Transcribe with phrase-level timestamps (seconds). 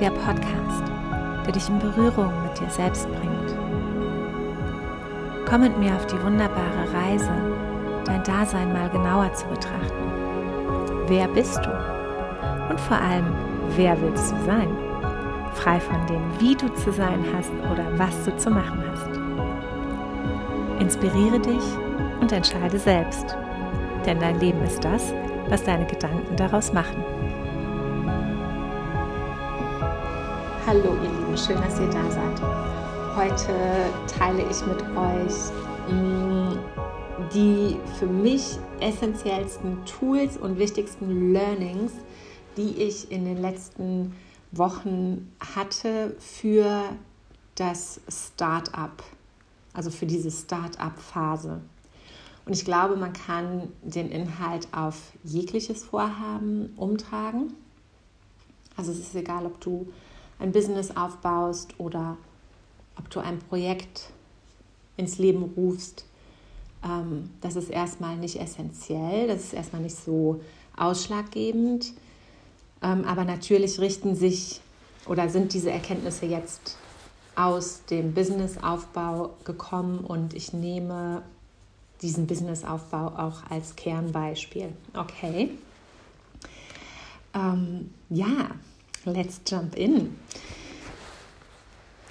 [0.00, 0.84] der Podcast,
[1.44, 3.56] der dich in Berührung mit dir selbst bringt.
[5.48, 7.32] Komm mit mir auf die wunderbare Reise,
[8.04, 10.12] dein Dasein mal genauer zu betrachten.
[11.08, 11.70] Wer bist du?
[12.70, 13.32] Und vor allem,
[13.76, 14.68] wer willst du sein?
[15.54, 19.08] Frei von dem, wie du zu sein hast oder was du zu machen hast.
[20.80, 21.64] Inspiriere dich
[22.20, 23.36] und entscheide selbst,
[24.06, 25.12] denn dein Leben ist das,
[25.48, 27.17] was deine Gedanken daraus machen.
[30.68, 32.42] Hallo ihr Lieben, schön, dass ihr da seid.
[33.16, 35.50] Heute teile ich mit euch
[35.90, 36.58] mm,
[37.32, 41.92] die für mich essentiellsten Tools und wichtigsten Learnings,
[42.58, 44.14] die ich in den letzten
[44.52, 46.82] Wochen hatte für
[47.54, 49.02] das Start-up,
[49.72, 51.62] also für diese Start-up-Phase.
[52.44, 57.54] Und ich glaube, man kann den Inhalt auf jegliches Vorhaben umtragen.
[58.76, 59.86] Also es ist egal, ob du
[60.38, 62.16] ein Business aufbaust oder
[62.96, 64.10] ob du ein Projekt
[64.96, 66.04] ins Leben rufst.
[66.84, 70.40] Ähm, das ist erstmal nicht essentiell, das ist erstmal nicht so
[70.76, 71.92] ausschlaggebend.
[72.82, 74.60] Ähm, aber natürlich richten sich
[75.06, 76.76] oder sind diese Erkenntnisse jetzt
[77.34, 81.22] aus dem Businessaufbau gekommen und ich nehme
[82.02, 84.72] diesen Businessaufbau auch als Kernbeispiel.
[84.94, 85.50] Okay.
[87.34, 88.50] Ähm, ja,
[89.12, 90.18] let's jump in.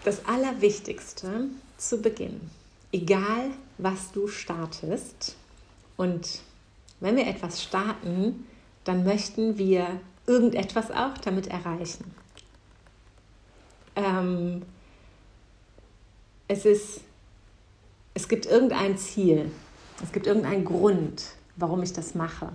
[0.03, 1.45] Das Allerwichtigste
[1.77, 2.39] zu Beginn,
[2.91, 5.35] egal was du startest
[5.97, 6.41] und
[6.99, 8.47] wenn wir etwas starten,
[8.83, 12.15] dann möchten wir irgendetwas auch damit erreichen.
[13.95, 14.63] Ähm,
[16.47, 17.01] es ist,
[18.13, 19.51] es gibt irgendein Ziel,
[20.03, 21.23] es gibt irgendeinen Grund,
[21.55, 22.49] warum ich das mache.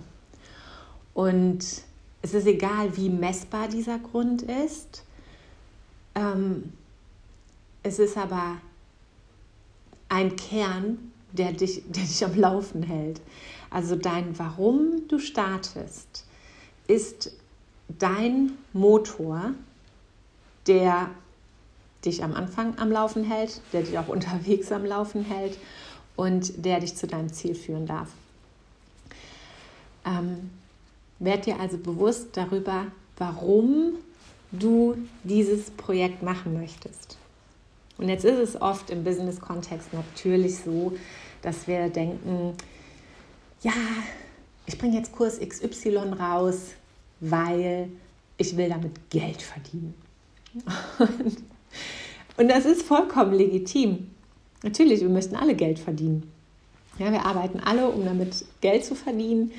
[1.13, 1.83] Und
[2.23, 5.03] es ist egal, wie messbar dieser Grund ist.
[6.15, 6.71] Ähm,
[7.83, 8.61] es ist aber
[10.07, 13.19] ein Kern, der dich, der dich am Laufen hält.
[13.69, 16.25] Also dein Warum du startest,
[16.87, 17.33] ist
[17.89, 19.53] dein Motor,
[20.65, 21.09] der
[22.05, 25.57] dich am Anfang am Laufen hält, der dich auch unterwegs am Laufen hält
[26.15, 28.07] und der dich zu deinem Ziel führen darf.
[30.05, 30.51] Ähm,
[31.19, 32.87] werd dir also bewusst darüber,
[33.17, 33.93] warum
[34.51, 37.17] du dieses Projekt machen möchtest.
[37.97, 40.93] Und jetzt ist es oft im Business-Kontext natürlich so,
[41.41, 42.53] dass wir denken,
[43.61, 43.73] ja,
[44.65, 46.71] ich bringe jetzt Kurs XY raus,
[47.19, 47.89] weil
[48.37, 49.93] ich will damit Geld verdienen.
[50.99, 51.37] Und,
[52.37, 54.09] und das ist vollkommen legitim.
[54.63, 56.31] Natürlich, wir möchten alle Geld verdienen.
[56.99, 59.51] Ja, wir arbeiten alle, um damit Geld zu verdienen.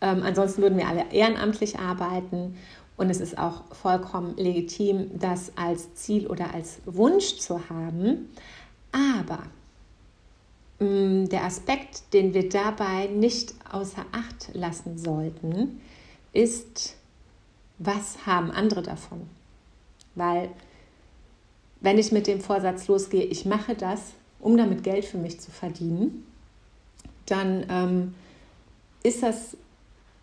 [0.00, 2.56] Ähm, ansonsten würden wir alle ehrenamtlich arbeiten.
[2.96, 8.28] Und es ist auch vollkommen legitim, das als Ziel oder als Wunsch zu haben.
[8.92, 9.42] Aber
[10.80, 15.80] mh, mm, der Aspekt, den wir dabei nicht außer Acht lassen sollten,
[16.32, 16.96] ist,
[17.78, 19.28] was haben andere davon?
[20.14, 20.50] Weil
[21.80, 25.50] wenn ich mit dem Vorsatz losgehe, ich mache das, um damit Geld für mich zu
[25.50, 26.26] verdienen,
[27.26, 28.14] dann ähm,
[29.02, 29.56] ist das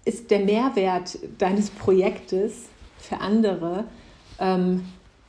[0.07, 2.63] ist der Mehrwert deines Projektes
[2.97, 3.83] für andere
[4.39, 4.85] ähm,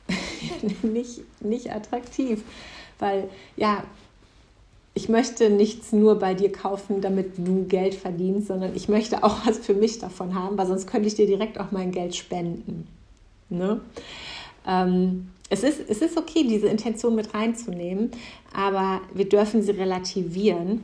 [0.81, 2.43] nicht, nicht attraktiv.
[2.97, 3.83] Weil ja,
[4.93, 9.45] ich möchte nichts nur bei dir kaufen, damit du Geld verdienst, sondern ich möchte auch
[9.45, 12.87] was für mich davon haben, weil sonst könnte ich dir direkt auch mein Geld spenden.
[13.49, 13.81] Ne?
[14.67, 18.11] Ähm, es ist, es ist okay, diese Intention mit reinzunehmen,
[18.53, 20.83] aber wir dürfen sie relativieren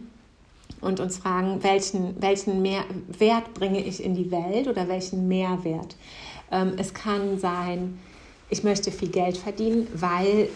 [0.85, 5.95] und uns fragen, welchen, welchen Wert bringe ich in die Welt oder welchen Mehrwert.
[6.51, 7.99] Ähm, es kann sein,
[8.49, 10.47] ich möchte viel Geld verdienen, weil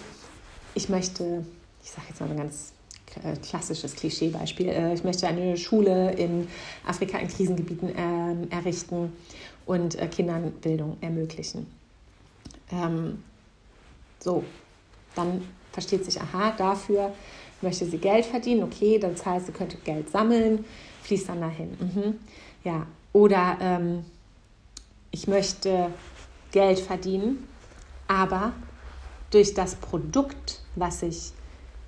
[0.76, 1.44] ich möchte,
[1.84, 2.74] ich sage jetzt mal ein ganz
[3.24, 6.48] äh, klassisches Klischeebeispiel, äh, ich möchte eine Schule in
[6.86, 9.12] Afrika in Krisengebieten äh, errichten
[9.66, 11.66] und äh, Kindern Bildung ermöglichen.
[12.72, 13.24] Ähm,
[14.20, 14.44] so,
[15.16, 15.42] dann
[15.72, 17.14] versteht sich, aha, dafür
[17.62, 20.66] möchte sie Geld verdienen, okay, das heißt, sie könnte Geld sammeln,
[21.04, 21.70] fließt dann dahin.
[21.80, 22.20] Mhm.
[22.64, 24.06] Ja, oder ähm,
[25.12, 25.92] ich möchte
[26.52, 27.48] Geld verdienen,
[28.08, 28.54] aber
[29.32, 31.32] durch das Produkt, was ich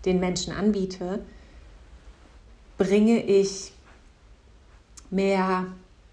[0.05, 1.23] den Menschen anbiete,
[2.77, 3.71] bringe ich
[5.09, 5.67] mehr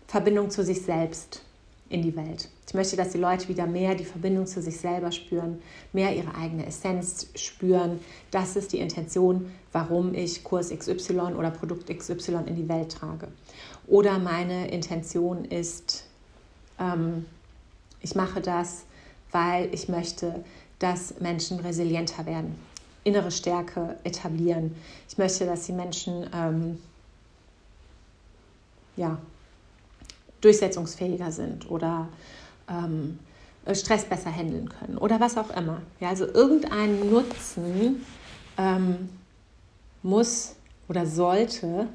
[0.06, 1.42] Verbindung zu sich selbst
[1.88, 2.48] in die Welt.
[2.68, 5.62] Ich möchte, dass die Leute wieder mehr die Verbindung zu sich selber spüren,
[5.94, 7.98] mehr ihre eigene Essenz spüren.
[8.30, 13.28] Das ist die Intention, warum ich Kurs XY oder Produkt XY in die Welt trage.
[13.86, 16.04] Oder meine Intention ist,
[16.78, 17.24] ähm,
[18.02, 18.84] ich mache das,
[19.32, 20.44] weil ich möchte,
[20.78, 22.54] dass Menschen resilienter werden,
[23.02, 24.76] innere Stärke etablieren.
[25.08, 26.78] Ich möchte, dass die Menschen ähm,
[28.94, 29.16] ja,
[30.42, 32.08] durchsetzungsfähiger sind oder
[32.68, 33.18] ähm,
[33.74, 35.82] Stress besser handeln können oder was auch immer.
[36.00, 38.04] Ja, also irgendein Nutzen
[38.56, 39.08] ähm,
[40.02, 40.56] muss
[40.88, 41.88] oder sollte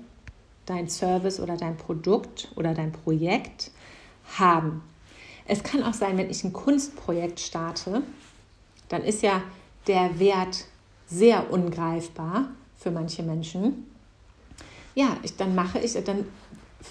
[0.65, 3.71] dein Service oder dein Produkt oder dein Projekt
[4.37, 4.83] haben.
[5.45, 8.03] Es kann auch sein, wenn ich ein Kunstprojekt starte,
[8.87, 9.41] dann ist ja
[9.87, 10.65] der Wert
[11.07, 13.87] sehr ungreifbar für manche Menschen.
[14.95, 16.25] Ja, ich, dann mache ich, dann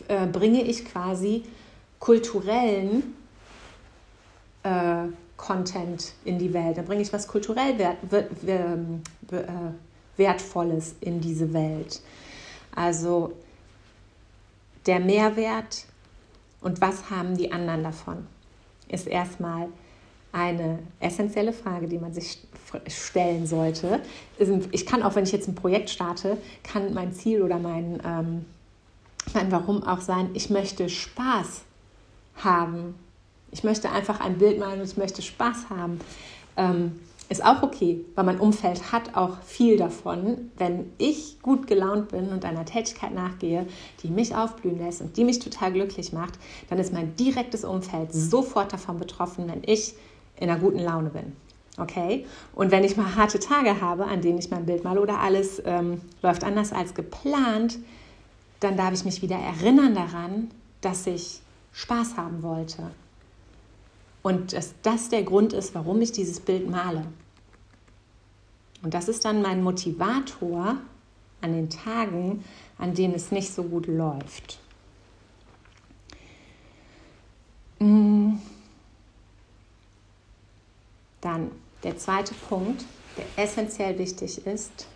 [0.09, 1.45] äh, bringe ich quasi
[1.99, 3.15] kulturellen
[4.63, 6.77] äh, Content in die Welt.
[6.77, 8.31] Dann bringe ich was kulturell wert, wert,
[9.33, 9.37] äh,
[10.17, 12.01] Wertvolles in diese Welt.
[12.75, 13.33] Also
[14.87, 15.87] der Mehrwert
[16.61, 18.27] und was haben die anderen davon,
[18.89, 19.69] ist erstmal
[20.33, 22.39] eine essentielle Frage, die man sich
[22.87, 24.01] stellen sollte.
[24.71, 28.45] Ich kann auch, wenn ich jetzt ein Projekt starte, kann mein Ziel oder mein, ähm,
[29.35, 31.63] mein Warum auch sein, ich möchte Spaß
[32.37, 32.95] haben.
[33.53, 36.01] Ich möchte einfach ein Bild malen und ich möchte Spaß haben.
[36.57, 42.09] Ähm, ist auch okay, weil mein Umfeld hat auch viel davon, wenn ich gut gelaunt
[42.09, 43.67] bin und einer Tätigkeit nachgehe,
[44.03, 46.35] die mich aufblühen lässt und die mich total glücklich macht,
[46.69, 49.95] dann ist mein direktes Umfeld sofort davon betroffen, wenn ich
[50.37, 51.33] in einer guten Laune bin.
[51.79, 52.27] Okay?
[52.55, 55.63] Und wenn ich mal harte Tage habe, an denen ich mein Bild male oder alles
[55.65, 57.79] ähm, läuft anders als geplant,
[58.61, 60.51] dann darf ich mich wieder erinnern daran,
[60.83, 61.41] dass ich
[61.73, 62.91] Spaß haben wollte.
[64.23, 67.07] Und dass das der Grund ist, warum ich dieses Bild male.
[68.83, 70.79] Und das ist dann mein Motivator
[71.41, 72.45] an den Tagen,
[72.79, 74.59] an denen es nicht so gut läuft.
[77.79, 78.35] Mm.
[81.21, 81.51] Dann
[81.83, 82.85] der zweite Punkt,
[83.17, 84.87] der essentiell wichtig ist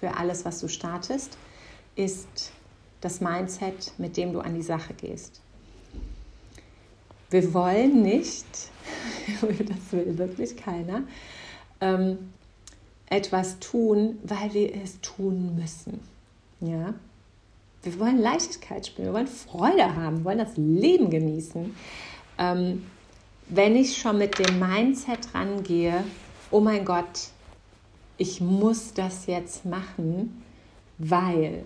[0.00, 1.36] für alles, was du startest,
[1.94, 2.52] ist
[3.02, 5.42] das Mindset, mit dem du an die Sache gehst.
[7.30, 8.44] Wir wollen nicht,
[9.40, 11.04] das will wirklich keiner,
[11.80, 12.18] ähm,
[13.06, 16.00] etwas tun, weil wir es tun müssen.
[16.60, 16.94] Ja?
[17.82, 21.74] Wir wollen Leichtigkeit spielen, wir wollen Freude haben, wir wollen das Leben genießen.
[22.38, 22.84] Ähm,
[23.48, 26.04] wenn ich schon mit dem Mindset rangehe,
[26.50, 27.30] oh mein Gott,
[28.16, 30.42] ich muss das jetzt machen,
[30.98, 31.64] weil,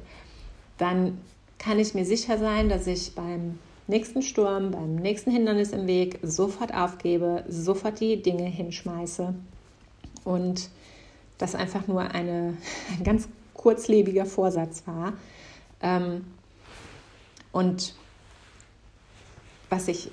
[0.78, 1.18] dann
[1.58, 6.18] kann ich mir sicher sein, dass ich beim nächsten Sturm, beim nächsten Hindernis im Weg
[6.22, 9.34] sofort aufgebe, sofort die Dinge hinschmeiße
[10.24, 10.70] und
[11.38, 12.56] das einfach nur eine,
[12.98, 15.14] ein ganz kurzlebiger Vorsatz war.
[15.82, 16.24] Ähm,
[17.52, 17.94] und
[19.70, 20.10] was, ich,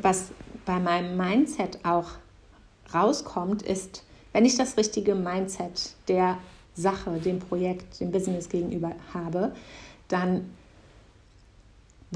[0.00, 0.28] was
[0.64, 2.10] bei meinem Mindset auch
[2.92, 6.38] rauskommt, ist, wenn ich das richtige Mindset der
[6.74, 9.52] Sache, dem Projekt, dem Business gegenüber habe,
[10.08, 10.50] dann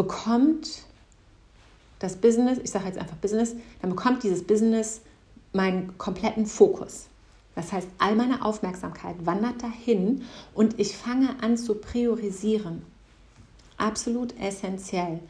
[0.00, 0.84] bekommt
[1.98, 5.02] das Business, ich sage jetzt einfach Business, dann bekommt dieses Business
[5.52, 7.08] meinen kompletten Fokus.
[7.54, 10.22] Das heißt, all meine Aufmerksamkeit wandert dahin
[10.54, 12.82] und ich fange an zu priorisieren.
[13.76, 15.20] Absolut essentiell.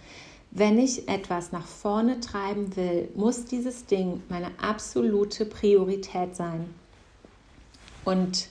[0.52, 6.72] Wenn ich etwas nach vorne treiben will, muss dieses Ding meine absolute Priorität sein.
[8.04, 8.48] Und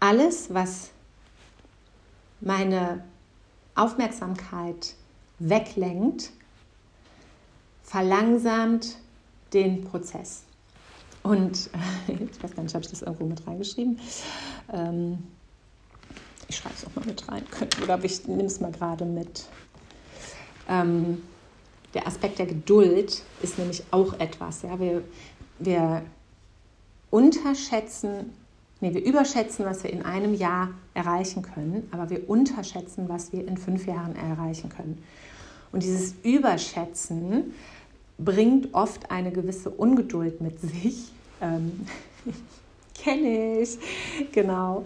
[0.00, 0.90] alles, was
[2.40, 3.04] meine
[3.78, 4.94] Aufmerksamkeit
[5.38, 6.30] weglenkt,
[7.82, 8.96] verlangsamt
[9.52, 10.42] den Prozess.
[11.22, 11.70] Und
[12.08, 13.98] ich weiß gar nicht, habe ich das irgendwo mit reingeschrieben?
[14.72, 15.18] Ähm,
[16.48, 17.44] ich schreibe es auch mal mit rein.
[17.82, 19.44] Oder ich nehme es mal gerade mit.
[20.68, 21.22] Ähm,
[21.94, 24.62] der Aspekt der Geduld ist nämlich auch etwas.
[24.62, 24.78] Ja?
[24.78, 25.02] Wir,
[25.58, 26.02] wir
[27.10, 28.32] unterschätzen,
[28.80, 33.46] nee, wir überschätzen, was wir in einem Jahr erreichen können, aber wir unterschätzen, was wir
[33.46, 35.02] in fünf Jahren erreichen können.
[35.72, 37.54] Und dieses Überschätzen
[38.18, 41.12] bringt oft eine gewisse Ungeduld mit sich.
[41.40, 41.86] Ähm,
[42.94, 43.78] Kenne ich,
[44.32, 44.84] genau.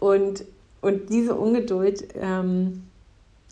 [0.00, 0.44] Und,
[0.80, 2.82] und diese Ungeduld ähm,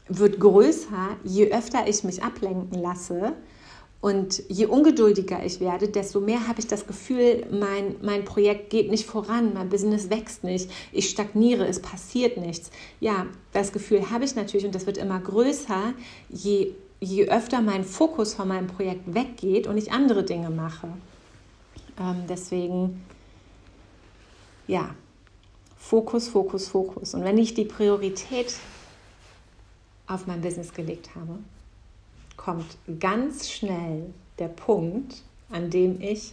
[0.08, 3.34] wird größer, je öfter ich mich ablenken lasse.
[4.00, 8.90] Und je ungeduldiger ich werde, desto mehr habe ich das Gefühl, mein, mein Projekt geht
[8.90, 12.70] nicht voran, mein Business wächst nicht, ich stagniere, es passiert nichts.
[12.98, 15.92] Ja, das Gefühl habe ich natürlich und das wird immer größer,
[16.30, 20.88] je je öfter mein Fokus von meinem Projekt weggeht und ich andere Dinge mache.
[21.98, 23.04] Ähm, deswegen,
[24.66, 24.94] ja,
[25.76, 27.14] Fokus, Fokus, Fokus.
[27.14, 28.54] Und wenn ich die Priorität
[30.06, 31.38] auf mein Business gelegt habe,
[32.40, 34.06] kommt ganz schnell
[34.38, 36.32] der Punkt, an dem ich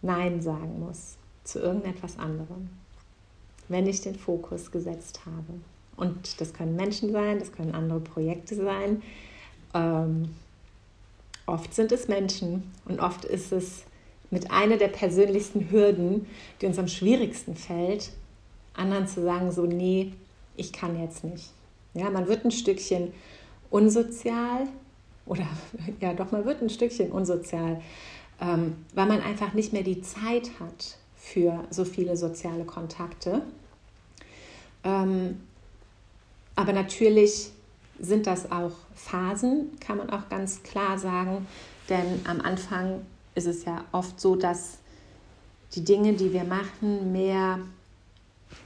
[0.00, 2.70] Nein sagen muss zu irgendetwas anderem,
[3.68, 5.60] wenn ich den Fokus gesetzt habe.
[5.98, 9.02] Und das können Menschen sein, das können andere Projekte sein.
[9.74, 10.34] Ähm,
[11.44, 13.82] oft sind es Menschen und oft ist es
[14.30, 16.26] mit einer der persönlichsten Hürden,
[16.62, 18.12] die uns am schwierigsten fällt,
[18.72, 20.14] anderen zu sagen, so, nee,
[20.56, 21.50] ich kann jetzt nicht.
[21.92, 23.12] Ja, man wird ein Stückchen
[23.68, 24.68] unsozial
[25.26, 25.46] oder
[26.00, 27.80] ja doch, man wird ein Stückchen unsozial,
[28.40, 33.42] ähm, weil man einfach nicht mehr die Zeit hat für so viele soziale Kontakte.
[34.84, 35.40] Ähm,
[36.54, 37.50] aber natürlich
[37.98, 41.46] sind das auch Phasen, kann man auch ganz klar sagen,
[41.88, 43.02] denn am Anfang
[43.34, 44.78] ist es ja oft so, dass
[45.74, 47.58] die Dinge, die wir machen, mehr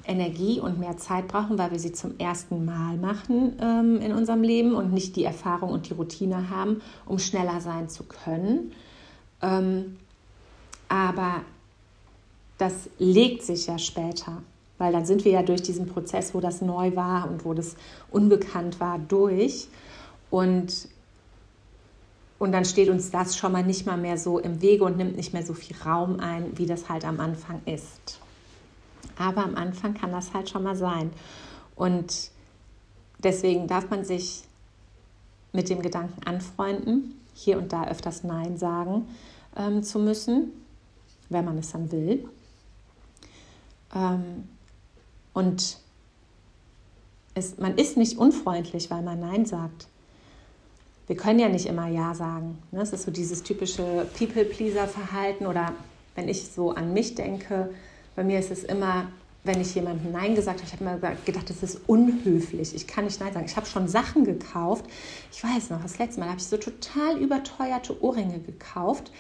[0.07, 4.43] Energie und mehr Zeit brauchen, weil wir sie zum ersten Mal machen ähm, in unserem
[4.43, 8.73] Leben und nicht die Erfahrung und die Routine haben, um schneller sein zu können.
[9.43, 9.97] Ähm,
[10.89, 11.43] aber
[12.59, 14.43] das legt sich ja später,
[14.79, 17.77] weil dann sind wir ja durch diesen Prozess, wo das neu war und wo das
[18.11, 19.69] unbekannt war, durch.
[20.31, 20.89] Und,
[22.39, 25.17] und dann steht uns das schon mal nicht mal mehr so im Wege und nimmt
[25.17, 28.21] nicht mehr so viel Raum ein, wie das halt am Anfang ist.
[29.19, 31.11] Aber am Anfang kann das halt schon mal sein.
[31.75, 32.31] Und
[33.19, 34.45] deswegen darf man sich
[35.53, 39.09] mit dem Gedanken anfreunden, hier und da öfters Nein sagen
[39.57, 40.53] ähm, zu müssen,
[41.29, 42.29] wenn man es dann will.
[43.95, 44.49] Ähm,
[45.33, 45.79] und
[47.35, 49.89] es, man ist nicht unfreundlich, weil man Nein sagt.
[51.07, 52.59] Wir können ja nicht immer Ja sagen.
[52.71, 52.83] Ne?
[52.83, 55.73] Es ist so dieses typische People-Pleaser-Verhalten oder
[56.15, 57.75] wenn ich so an mich denke,
[58.17, 59.09] bei mir ist es immer,
[59.45, 62.75] wenn ich jemandem Nein gesagt habe, ich habe immer gedacht, das ist unhöflich.
[62.75, 63.47] Ich kann nicht Nein sagen.
[63.47, 64.85] Ich habe schon Sachen gekauft.
[65.33, 69.11] Ich weiß noch, das letzte Mal habe ich so total überteuerte Ohrringe gekauft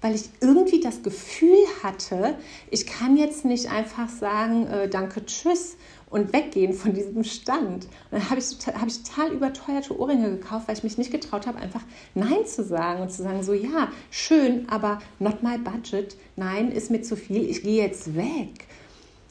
[0.00, 2.36] weil ich irgendwie das Gefühl hatte,
[2.70, 5.76] ich kann jetzt nicht einfach sagen, äh, danke, tschüss
[6.10, 7.84] und weggehen von diesem Stand.
[7.84, 11.46] Und dann habe ich, hab ich total überteuerte Ohrringe gekauft, weil ich mich nicht getraut
[11.46, 11.82] habe, einfach
[12.14, 16.16] Nein zu sagen und zu sagen, so ja, schön, aber not my budget.
[16.36, 18.66] Nein, ist mir zu viel, ich gehe jetzt weg.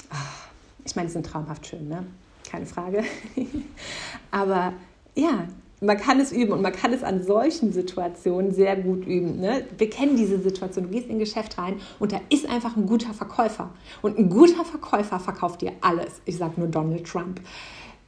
[0.09, 0.47] Ach,
[0.85, 2.05] ich meine, sie sind traumhaft schön, ne?
[2.49, 3.03] Keine Frage.
[4.31, 4.73] aber
[5.15, 5.47] ja,
[5.79, 9.39] man kann es üben und man kann es an solchen Situationen sehr gut üben.
[9.39, 9.65] Ne?
[9.77, 10.85] Wir kennen diese Situation.
[10.85, 13.69] Du gehst in ein Geschäft rein und da ist einfach ein guter Verkäufer.
[14.01, 16.21] Und ein guter Verkäufer verkauft dir alles.
[16.25, 17.41] Ich sage nur Donald Trump.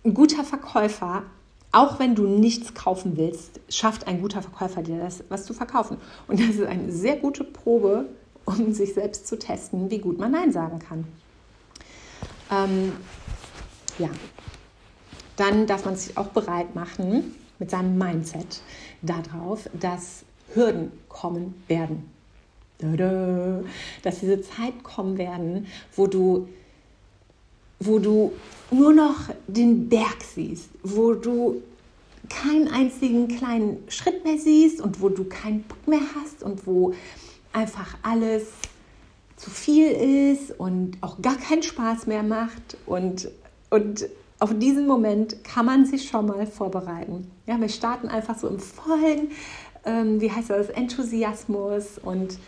[0.03, 1.23] Ein guter Verkäufer,
[1.71, 5.97] auch wenn du nichts kaufen willst, schafft ein guter Verkäufer dir das, was zu verkaufen.
[6.27, 8.05] Und das ist eine sehr gute Probe,
[8.45, 11.05] um sich selbst zu testen, wie gut man Nein sagen kann.
[12.51, 12.93] Ähm,
[13.99, 14.09] ja,
[15.35, 18.61] dann darf man sich auch bereit machen, mit seinem Mindset
[19.01, 20.23] darauf, dass
[20.53, 22.09] Hürden kommen werden.
[24.03, 26.47] Dass diese Zeit kommen werden, wo du,
[27.79, 28.31] wo du
[28.71, 31.61] nur noch den Berg siehst, wo du
[32.29, 36.93] keinen einzigen kleinen Schritt mehr siehst und wo du keinen Bock mehr hast und wo
[37.51, 38.43] einfach alles
[39.35, 39.91] zu viel
[40.33, 43.29] ist und auch gar keinen Spaß mehr macht und,
[43.69, 44.07] und
[44.39, 47.29] auf diesen Moment kann man sich schon mal vorbereiten.
[47.45, 49.31] Ja, wir starten einfach so im vollen,
[49.85, 52.39] ähm, wie heißt das, Enthusiasmus und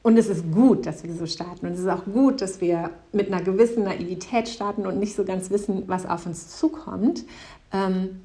[0.00, 1.66] und es ist gut, dass wir so starten.
[1.66, 5.24] Und es ist auch gut, dass wir mit einer gewissen Naivität starten und nicht so
[5.24, 7.24] ganz wissen, was auf uns zukommt.
[7.72, 8.20] Ähm,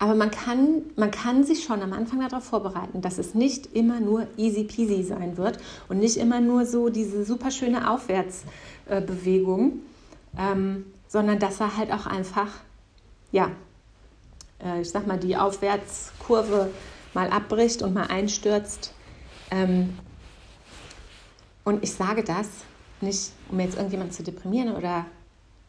[0.00, 4.00] aber man kann, man kann sich schon am Anfang darauf vorbereiten, dass es nicht immer
[4.00, 9.80] nur easy peasy sein wird und nicht immer nur so diese super schöne Aufwärtsbewegung.
[10.38, 12.48] Ähm, sondern dass er halt auch einfach,
[13.32, 13.50] ja,
[14.62, 16.70] äh, ich sag mal, die Aufwärtskurve
[17.14, 18.92] mal abbricht und mal einstürzt.
[19.50, 19.98] Ähm,
[21.64, 22.48] und ich sage das
[23.00, 25.06] nicht, um jetzt irgendjemanden zu deprimieren oder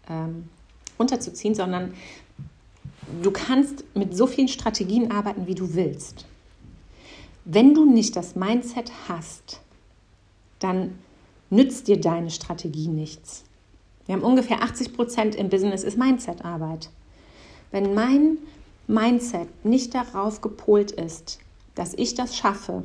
[0.10, 0.50] ähm,
[0.98, 1.94] runterzuziehen, sondern
[3.22, 6.26] du kannst mit so vielen Strategien arbeiten, wie du willst.
[7.46, 9.62] Wenn du nicht das Mindset hast,
[10.60, 11.00] dann
[11.50, 13.46] nützt dir deine Strategie nichts.
[14.10, 16.90] Wir haben ungefähr 80 Prozent im Business ist Mindset-Arbeit.
[17.70, 18.40] Wenn mein
[18.88, 21.38] Mindset nicht darauf gepolt ist,
[21.76, 22.82] dass ich das schaffe,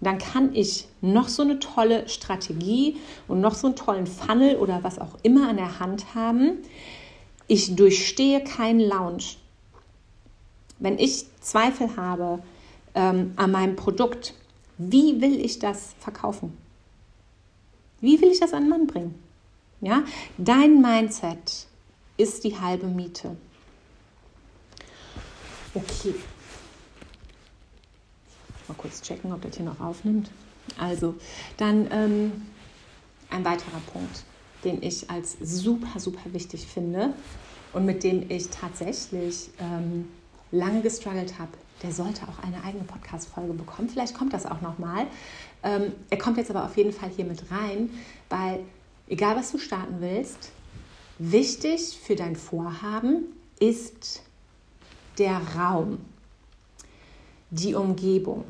[0.00, 4.84] dann kann ich noch so eine tolle Strategie und noch so einen tollen Funnel oder
[4.84, 6.58] was auch immer an der Hand haben.
[7.48, 9.24] Ich durchstehe keinen Lounge.
[10.78, 12.38] Wenn ich Zweifel habe
[12.94, 14.32] ähm, an meinem Produkt,
[14.78, 16.56] wie will ich das verkaufen?
[18.00, 19.25] Wie will ich das an den Mann bringen?
[19.80, 20.04] Ja?
[20.38, 21.66] Dein Mindset
[22.16, 23.36] ist die halbe Miete.
[25.74, 26.14] Okay.
[28.68, 30.30] Mal kurz checken, ob das hier noch aufnimmt.
[30.78, 31.14] Also,
[31.56, 32.32] dann ähm,
[33.30, 34.24] ein weiterer Punkt,
[34.64, 37.12] den ich als super, super wichtig finde
[37.72, 40.08] und mit dem ich tatsächlich ähm,
[40.50, 41.52] lange gestruggelt habe,
[41.82, 43.88] der sollte auch eine eigene Podcast-Folge bekommen.
[43.88, 45.06] Vielleicht kommt das auch nochmal.
[45.62, 47.90] Ähm, er kommt jetzt aber auf jeden Fall hier mit rein,
[48.30, 48.60] weil
[49.08, 50.50] egal was du starten willst,
[51.18, 53.24] wichtig für dein Vorhaben
[53.58, 54.22] ist
[55.18, 55.98] der Raum,
[57.50, 58.44] die Umgebung,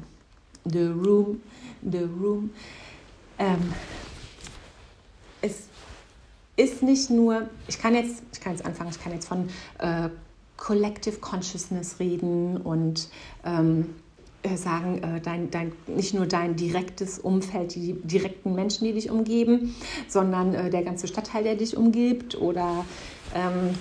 [0.65, 1.41] the room,
[1.83, 2.51] the room.
[3.39, 3.73] Ähm,
[5.43, 5.65] es
[6.57, 9.49] ist nicht nur, ich kann jetzt, ich kann jetzt anfangen, ich kann jetzt von
[9.79, 10.09] äh,
[10.57, 13.09] Collective Consciousness reden und
[13.45, 14.06] ähm, äh,
[14.57, 19.75] sagen, äh, dein, dein, nicht nur dein direktes Umfeld, die direkten Menschen, die dich umgeben,
[20.09, 22.41] sondern äh, der ganze Stadtteil, der dich umgibt.
[22.41, 22.85] Oder
[23.35, 23.75] ähm,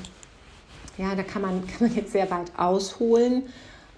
[0.97, 3.43] ja, da kann man, kann man jetzt sehr weit ausholen.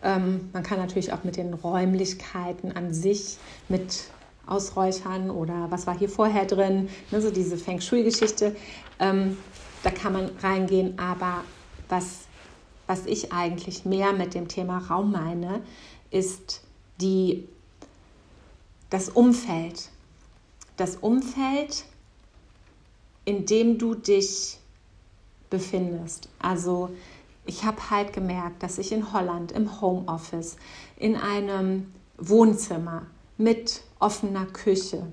[0.04, 3.38] Ähm, man kann natürlich auch mit den Räumlichkeiten an sich
[3.70, 4.10] mit
[4.46, 8.56] ausräuchern oder was war hier vorher drin, ne, so diese Feng Shui-Geschichte.
[9.00, 9.38] Ähm,
[9.84, 11.44] da kann man reingehen, aber
[11.90, 12.22] was,
[12.88, 15.62] was ich eigentlich mehr mit dem Thema Raum meine,
[16.12, 16.62] ist
[17.02, 17.48] die,
[18.90, 19.90] das Umfeld.
[20.78, 21.86] Das Umfeld,
[23.26, 24.60] in dem du dich
[25.50, 26.30] befindest.
[26.40, 26.90] Also
[27.46, 30.58] ich habe halt gemerkt, dass ich in Holland im Homeoffice
[30.98, 35.08] in einem Wohnzimmer mit offener Küche,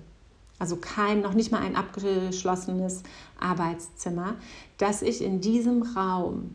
[0.58, 3.02] also kein, noch nicht mal ein abgeschlossenes
[3.38, 4.36] Arbeitszimmer,
[4.78, 6.54] dass ich in diesem Raum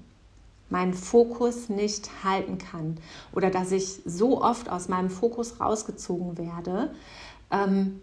[0.69, 2.97] meinen Fokus nicht halten kann
[3.33, 6.93] oder dass ich so oft aus meinem Fokus rausgezogen werde,
[7.51, 8.01] ähm,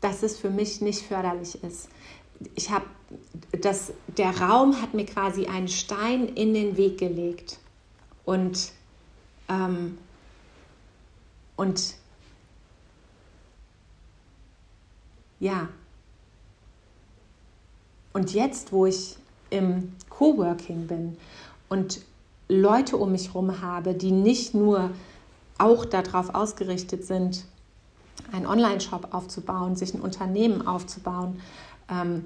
[0.00, 1.88] dass es für mich nicht förderlich ist.
[2.54, 2.86] Ich habe
[3.60, 7.58] das, der Raum hat mir quasi einen Stein in den Weg gelegt
[8.24, 8.72] und
[9.48, 9.98] ähm,
[11.56, 11.94] und
[15.38, 15.68] ja
[18.12, 19.16] und jetzt, wo ich
[19.50, 21.16] im Coworking bin
[21.70, 22.00] und
[22.48, 24.90] Leute um mich herum habe, die nicht nur
[25.56, 27.44] auch darauf ausgerichtet sind,
[28.32, 31.40] einen Online-Shop aufzubauen, sich ein Unternehmen aufzubauen.
[31.88, 32.24] Ähm,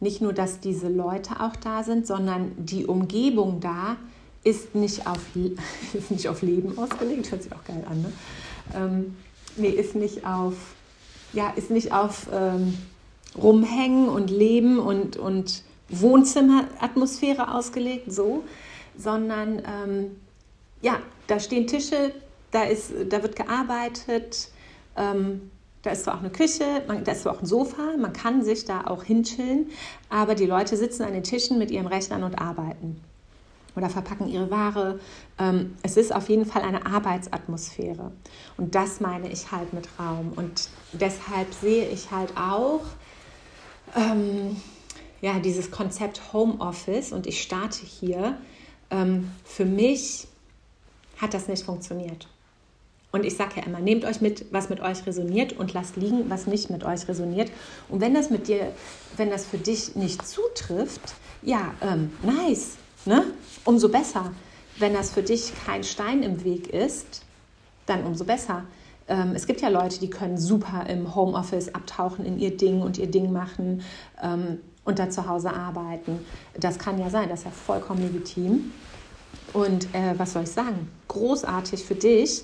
[0.00, 3.96] nicht nur, dass diese Leute auch da sind, sondern die Umgebung da
[4.44, 5.20] ist nicht auf,
[5.92, 8.12] ist nicht auf Leben ausgelegt, hört sich auch geil an, ne?
[8.74, 9.16] Ähm,
[9.56, 10.54] nee, ist nicht auf,
[11.32, 12.78] ja, ist nicht auf ähm,
[13.36, 18.44] Rumhängen und Leben und, und Wohnzimmeratmosphäre ausgelegt, so,
[18.96, 20.20] sondern ähm,
[20.82, 22.12] ja, da stehen Tische,
[22.50, 24.48] da, ist, da wird gearbeitet,
[24.96, 25.50] ähm,
[25.82, 28.42] da ist zwar auch eine Küche, man, da ist zwar auch ein Sofa, man kann
[28.42, 29.70] sich da auch hinchillen,
[30.10, 33.00] aber die Leute sitzen an den Tischen mit ihren Rechnern und arbeiten
[33.76, 34.98] oder verpacken ihre Ware.
[35.38, 38.12] Ähm, es ist auf jeden Fall eine Arbeitsatmosphäre.
[38.56, 40.32] Und das meine ich halt mit Raum.
[40.34, 42.82] Und deshalb sehe ich halt auch,
[43.96, 44.56] ähm,
[45.20, 48.38] ja, dieses Konzept Homeoffice und ich starte hier,
[48.90, 50.26] ähm, für mich
[51.18, 52.28] hat das nicht funktioniert.
[53.12, 56.30] Und ich sage ja immer, nehmt euch mit, was mit euch resoniert und lasst liegen,
[56.30, 57.50] was nicht mit euch resoniert.
[57.88, 58.72] Und wenn das mit dir,
[59.16, 62.76] wenn das für dich nicht zutrifft, ja, ähm, nice,
[63.06, 63.24] ne?
[63.64, 64.32] Umso besser.
[64.78, 67.22] Wenn das für dich kein Stein im Weg ist,
[67.86, 68.64] dann umso besser.
[69.08, 72.96] Ähm, es gibt ja Leute, die können super im Homeoffice abtauchen in ihr Ding und
[72.96, 73.82] ihr Ding machen.
[74.22, 76.24] Ähm, und da zu Hause arbeiten.
[76.58, 78.72] Das kann ja sein, das ist ja vollkommen legitim.
[79.52, 80.90] Und äh, was soll ich sagen?
[81.08, 82.42] Großartig für dich,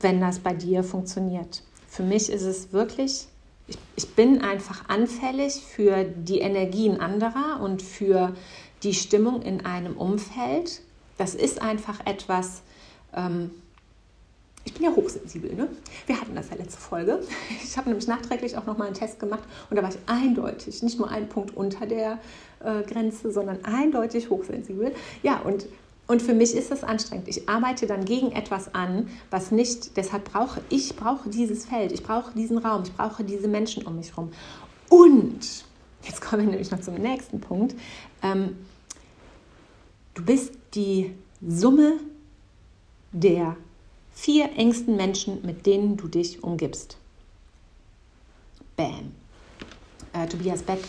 [0.00, 1.62] wenn das bei dir funktioniert.
[1.88, 3.26] Für mich ist es wirklich,
[3.66, 8.34] ich, ich bin einfach anfällig für die Energien anderer und für
[8.82, 10.82] die Stimmung in einem Umfeld.
[11.18, 12.62] Das ist einfach etwas,
[13.14, 13.50] ähm,
[14.64, 15.68] ich bin ja hochsensibel, ne?
[16.06, 17.20] Wir hatten das ja letzte Folge.
[17.64, 20.98] Ich habe nämlich nachträglich auch nochmal einen Test gemacht und da war ich eindeutig, nicht
[20.98, 22.18] nur ein Punkt unter der
[22.64, 24.92] äh, Grenze, sondern eindeutig hochsensibel.
[25.22, 25.66] Ja, und,
[26.08, 27.28] und für mich ist das anstrengend.
[27.28, 32.02] Ich arbeite dann gegen etwas an, was nicht, deshalb brauche ich brauche dieses Feld, ich
[32.02, 34.32] brauche diesen Raum, ich brauche diese Menschen um mich herum.
[34.88, 35.64] Und,
[36.02, 37.76] jetzt kommen wir nämlich noch zum nächsten Punkt,
[38.22, 38.56] ähm,
[40.14, 41.94] du bist die Summe
[43.12, 43.56] der
[44.20, 46.98] vier engsten Menschen, mit denen du dich umgibst.
[48.76, 49.12] Bam.
[50.12, 50.84] Äh, Tobias Beck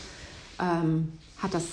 [0.60, 1.64] ähm, hat das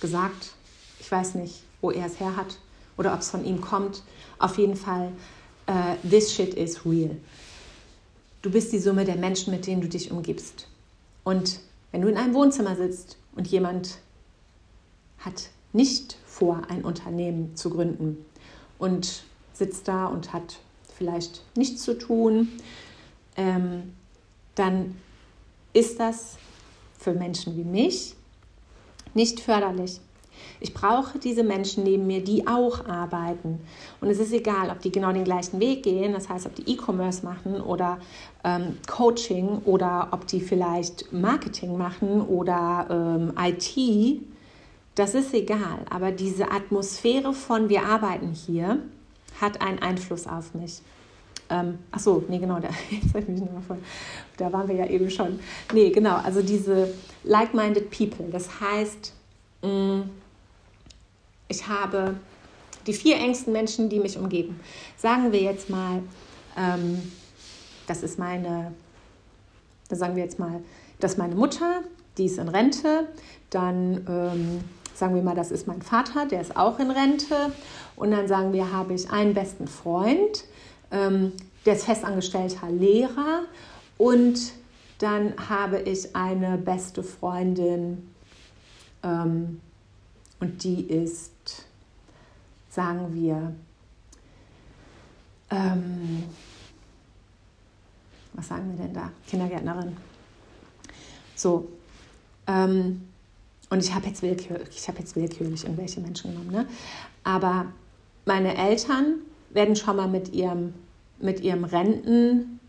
[0.00, 0.52] gesagt.
[1.00, 2.58] Ich weiß nicht, wo er es her hat
[2.96, 4.04] oder ob es von ihm kommt.
[4.38, 5.10] Auf jeden Fall,
[5.66, 7.16] äh, this shit is real.
[8.42, 10.68] Du bist die Summe der Menschen, mit denen du dich umgibst.
[11.24, 11.58] Und
[11.90, 13.98] wenn du in einem Wohnzimmer sitzt und jemand
[15.18, 18.24] hat nicht vor, ein Unternehmen zu gründen
[18.78, 20.60] und sitzt da und hat
[20.98, 22.48] vielleicht nichts zu tun,
[23.36, 23.94] ähm,
[24.54, 24.96] dann
[25.72, 26.36] ist das
[26.98, 28.14] für Menschen wie mich
[29.14, 30.00] nicht förderlich.
[30.60, 33.60] Ich brauche diese Menschen neben mir, die auch arbeiten.
[34.00, 36.70] Und es ist egal, ob die genau den gleichen Weg gehen, das heißt, ob die
[36.72, 37.98] E-Commerce machen oder
[38.44, 44.22] ähm, Coaching oder ob die vielleicht Marketing machen oder ähm, IT.
[44.94, 45.80] Das ist egal.
[45.90, 48.80] Aber diese Atmosphäre von wir arbeiten hier
[49.40, 50.80] hat einen Einfluss auf mich.
[51.50, 53.78] Ähm, ach so, nee, genau, da, jetzt ich mich nochmal voll,
[54.36, 55.40] da waren wir ja eben schon.
[55.72, 56.92] Nee, genau, also diese
[57.24, 59.14] like-minded people, das heißt,
[59.62, 60.02] mm,
[61.48, 62.16] ich habe
[62.86, 64.60] die vier engsten Menschen, die mich umgeben.
[64.96, 66.02] Sagen wir jetzt mal,
[66.56, 67.12] ähm,
[67.86, 68.72] das ist meine,
[69.88, 70.60] da sagen wir jetzt mal,
[71.00, 71.82] das ist meine Mutter,
[72.18, 73.08] die ist in Rente.
[73.50, 77.52] Dann ähm, sagen wir mal, das ist mein Vater, der ist auch in Rente.
[77.98, 80.44] Und dann sagen wir, habe ich einen besten Freund,
[80.90, 81.32] ähm,
[81.66, 83.42] der ist festangestellter Lehrer.
[83.96, 84.52] Und
[84.98, 88.08] dann habe ich eine beste Freundin,
[89.02, 89.60] ähm,
[90.40, 91.66] und die ist,
[92.68, 93.54] sagen wir,
[95.50, 96.24] ähm,
[98.34, 99.10] was sagen wir denn da?
[99.26, 99.96] Kindergärtnerin.
[101.34, 101.68] So.
[102.46, 103.08] Ähm,
[103.70, 106.50] und ich habe jetzt, hab jetzt willkürlich irgendwelche Menschen genommen.
[106.50, 106.68] Ne?
[107.24, 107.66] Aber
[108.28, 110.74] meine Eltern werden schon mal mit ihrem,
[111.18, 112.60] mit ihrem Renten,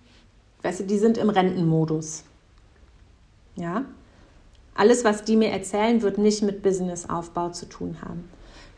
[0.64, 2.24] weißt du, die sind im Rentenmodus.
[3.56, 3.86] Ja?
[4.74, 8.28] Alles, was die mir erzählen, wird nicht mit Businessaufbau zu tun haben.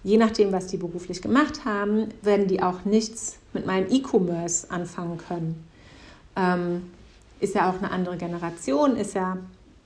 [0.03, 5.19] Je nachdem, was die beruflich gemacht haben, werden die auch nichts mit meinem E-Commerce anfangen
[5.19, 5.63] können.
[6.35, 6.89] Ähm,
[7.39, 9.37] ist ja auch eine andere Generation, ist ja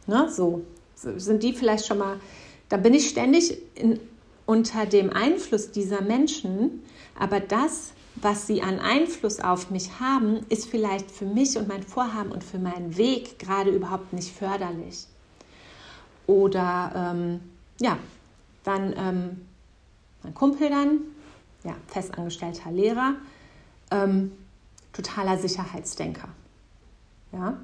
[0.08, 0.62] ne, so.
[0.96, 2.22] Sind die vielleicht schon mal,
[2.70, 4.00] da bin ich ständig in,
[4.46, 6.84] unter dem Einfluss dieser Menschen,
[7.18, 11.84] aber das, was sie an Einfluss auf mich haben, ist vielleicht für mich und mein
[11.84, 15.06] Vorhaben und für meinen Weg gerade überhaupt nicht förderlich.
[16.28, 17.40] Oder ähm,
[17.80, 17.98] ja,
[18.64, 19.42] dann ähm,
[20.24, 21.02] mein Kumpel dann,
[21.64, 23.16] ja, festangestellter Lehrer,
[23.92, 24.32] ähm,
[24.94, 26.30] totaler Sicherheitsdenker.
[27.32, 27.58] Ja?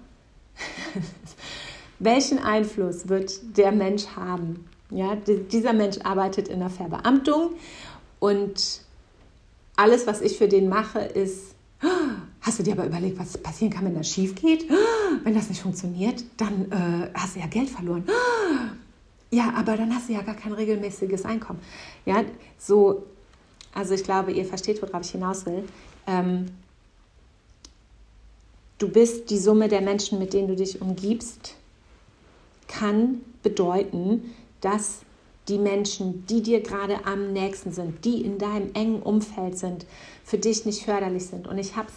[2.00, 4.68] Welchen Einfluss wird der Mensch haben?
[4.92, 7.52] Ja, dieser Mensch arbeitet in der Verbeamtung
[8.20, 8.82] und
[9.78, 11.56] alles, was ich für den mache, ist,
[12.42, 14.66] hast du dir aber überlegt, was passieren kann, wenn das schief geht?
[15.24, 18.04] Wenn das nicht funktioniert, dann äh, hast du ja Geld verloren.
[19.32, 21.60] Ja, aber dann hast du ja gar kein regelmäßiges Einkommen.
[22.06, 22.24] Ja,
[22.58, 23.04] so,
[23.74, 25.64] also ich glaube, ihr versteht, worauf ich hinaus will.
[26.06, 26.48] Ähm,
[28.78, 31.56] du bist die Summe der Menschen, mit denen du dich umgibst,
[32.68, 35.02] kann bedeuten, dass
[35.48, 39.86] die Menschen, die dir gerade am nächsten sind, die in deinem engen Umfeld sind,
[40.24, 41.48] für dich nicht förderlich sind.
[41.48, 41.96] Und ich habe es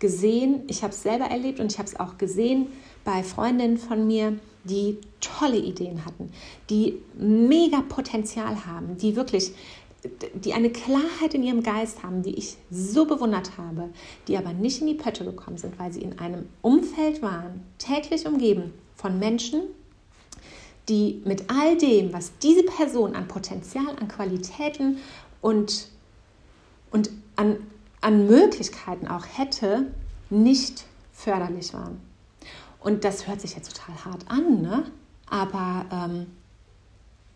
[0.00, 2.66] gesehen, ich habe es selber erlebt und ich habe es auch gesehen
[3.04, 6.30] bei Freundinnen von mir, die tolle Ideen hatten,
[6.68, 9.52] die mega Potenzial haben, die wirklich,
[10.34, 13.90] die eine Klarheit in ihrem Geist haben, die ich so bewundert habe,
[14.28, 18.26] die aber nicht in die Pötte gekommen sind, weil sie in einem Umfeld waren, täglich
[18.26, 19.62] umgeben von Menschen,
[20.90, 24.98] die mit all dem, was diese Person an Potenzial, an Qualitäten
[25.40, 25.88] und,
[26.90, 27.56] und an,
[28.00, 29.86] an Möglichkeiten auch hätte,
[30.28, 32.00] nicht förderlich waren.
[32.80, 34.84] Und das hört sich jetzt total hart an, ne?
[35.28, 36.26] aber, ähm,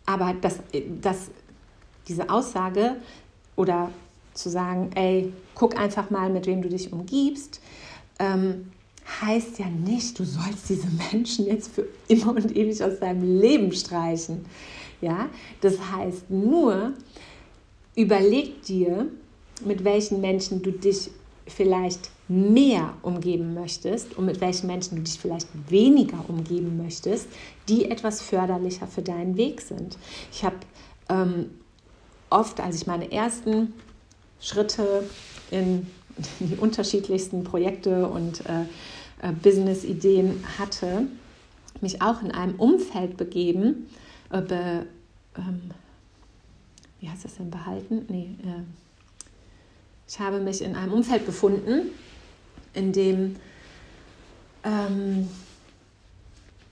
[0.05, 0.59] aber das,
[1.01, 1.29] das,
[2.07, 2.97] diese Aussage
[3.55, 3.89] oder
[4.33, 7.61] zu sagen, ey, guck einfach mal, mit wem du dich umgibst,
[8.19, 8.71] ähm,
[9.21, 13.71] heißt ja nicht, du sollst diese Menschen jetzt für immer und ewig aus deinem Leben
[13.71, 14.45] streichen.
[15.01, 15.29] Ja,
[15.61, 16.93] das heißt nur,
[17.95, 19.07] überleg dir,
[19.63, 21.09] mit welchen Menschen du dich
[21.47, 27.27] vielleicht mehr umgeben möchtest und mit welchen Menschen du dich vielleicht weniger umgeben möchtest,
[27.69, 29.97] die etwas förderlicher für deinen Weg sind.
[30.31, 30.55] Ich habe
[31.09, 31.51] ähm,
[32.29, 33.73] oft, als ich meine ersten
[34.39, 35.03] Schritte
[35.51, 35.85] in
[36.39, 38.63] die unterschiedlichsten Projekte und äh,
[39.21, 41.07] äh, Business-Ideen hatte,
[41.81, 43.89] mich auch in einem Umfeld begeben,
[44.31, 44.85] äh, be,
[45.37, 45.71] ähm,
[46.99, 48.05] wie heißt das denn, behalten?
[48.09, 48.63] Nee, äh,
[50.07, 51.89] ich habe mich in einem Umfeld befunden,
[52.73, 53.35] in dem
[54.63, 55.27] ähm,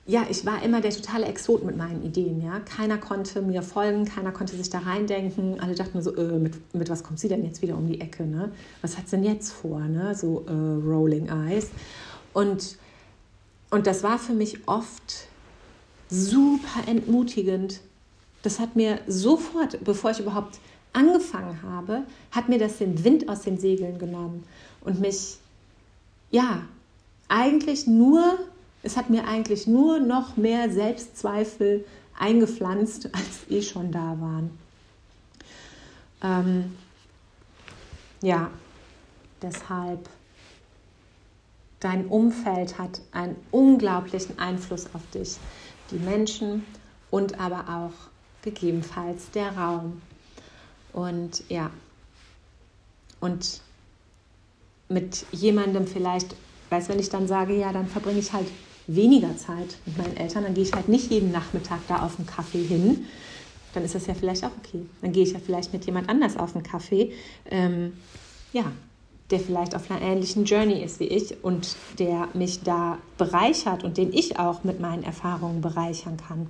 [0.06, 2.42] ja, ich war immer der totale Exot mit meinen Ideen.
[2.42, 2.60] Ja?
[2.60, 5.62] Keiner konnte mir folgen, keiner konnte sich da reindenken.
[5.62, 8.24] Alle dachten so, äh, mit, mit was kommt sie denn jetzt wieder um die Ecke?
[8.24, 8.52] Ne?
[8.82, 9.80] Was hat sie denn jetzt vor?
[9.80, 10.14] Ne?
[10.14, 11.70] So äh, Rolling Eyes.
[12.34, 12.78] Und,
[13.70, 15.28] und das war für mich oft
[16.10, 17.80] super entmutigend.
[18.42, 20.60] Das hat mir sofort, bevor ich überhaupt
[20.92, 24.44] angefangen habe, hat mir das den Wind aus den Segeln genommen
[24.82, 25.38] und mich,
[26.30, 26.64] ja,
[27.30, 28.38] eigentlich nur,
[28.84, 31.86] es hat mir eigentlich nur noch mehr Selbstzweifel
[32.20, 34.58] eingepflanzt, als eh schon da waren.
[36.22, 36.78] Ähm,
[38.22, 38.52] ja,
[39.42, 40.08] deshalb,
[41.80, 45.38] dein Umfeld hat einen unglaublichen Einfluss auf dich.
[45.92, 46.66] Die Menschen
[47.10, 50.02] und aber auch gegebenenfalls der Raum.
[50.92, 51.72] Und ja,
[53.22, 53.62] und
[54.90, 56.36] mit jemandem vielleicht,
[56.70, 58.48] weiß, wenn ich dann sage, ja, dann verbringe ich halt
[58.88, 62.28] weniger Zeit mit meinen Eltern, dann gehe ich halt nicht jeden Nachmittag da auf einen
[62.28, 63.06] Kaffee hin,
[63.74, 64.86] dann ist das ja vielleicht auch okay.
[65.02, 67.14] Dann gehe ich ja vielleicht mit jemand anders auf einen Kaffee,
[67.50, 67.94] ähm,
[68.52, 68.72] ja,
[69.32, 73.98] der vielleicht auf einer ähnlichen Journey ist wie ich und der mich da bereichert und
[73.98, 76.48] den ich auch mit meinen Erfahrungen bereichern kann.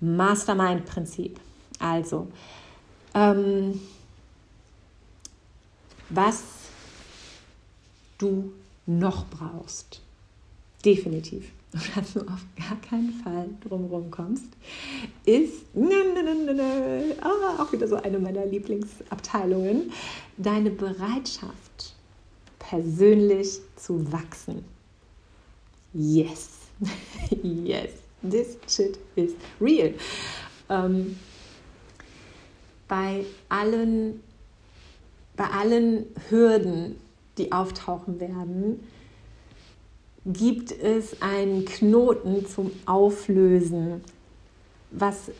[0.00, 1.40] Mastermind-Prinzip.
[1.80, 2.28] Also,
[3.14, 3.80] ähm,
[6.10, 6.42] was
[8.18, 8.52] du
[8.86, 10.03] noch brauchst.
[10.84, 11.50] Definitiv.
[11.72, 14.46] Und dass du auf gar keinen Fall drumherum kommst,
[15.24, 19.92] ist ne, ne, ne, ah, auch wieder so eine meiner Lieblingsabteilungen,
[20.36, 21.94] deine Bereitschaft,
[22.58, 24.64] persönlich zu wachsen.
[25.92, 26.50] Yes,
[27.42, 27.90] yes,
[28.22, 29.94] this shit is real.
[30.68, 31.16] Ähm,
[32.88, 34.20] bei allen
[35.36, 36.96] bei allen Hürden,
[37.38, 38.86] die auftauchen werden,
[40.24, 44.02] gibt es einen Knoten zum Auflösen.
[44.90, 45.30] Was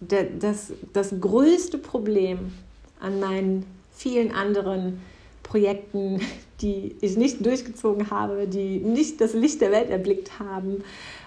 [0.00, 2.52] das, das größte Problem
[2.98, 5.00] an meinen vielen anderen
[5.42, 6.20] Projekten,
[6.60, 10.82] die ich nicht durchgezogen habe, die nicht das Licht der Welt erblickt haben,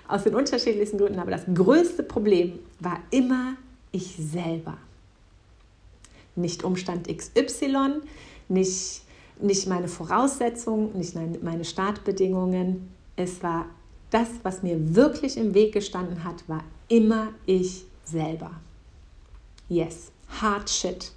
[0.08, 3.56] aus den unterschiedlichsten Gründen, aber das größte Problem war immer
[3.92, 4.78] ich selber
[6.36, 8.02] nicht Umstand XY,
[8.50, 9.02] nicht,
[9.40, 12.90] nicht meine Voraussetzungen, nicht meine Startbedingungen.
[13.16, 13.68] Es war
[14.10, 18.52] das, was mir wirklich im Weg gestanden hat, war immer ich selber.
[19.68, 21.12] Yes, hard shit.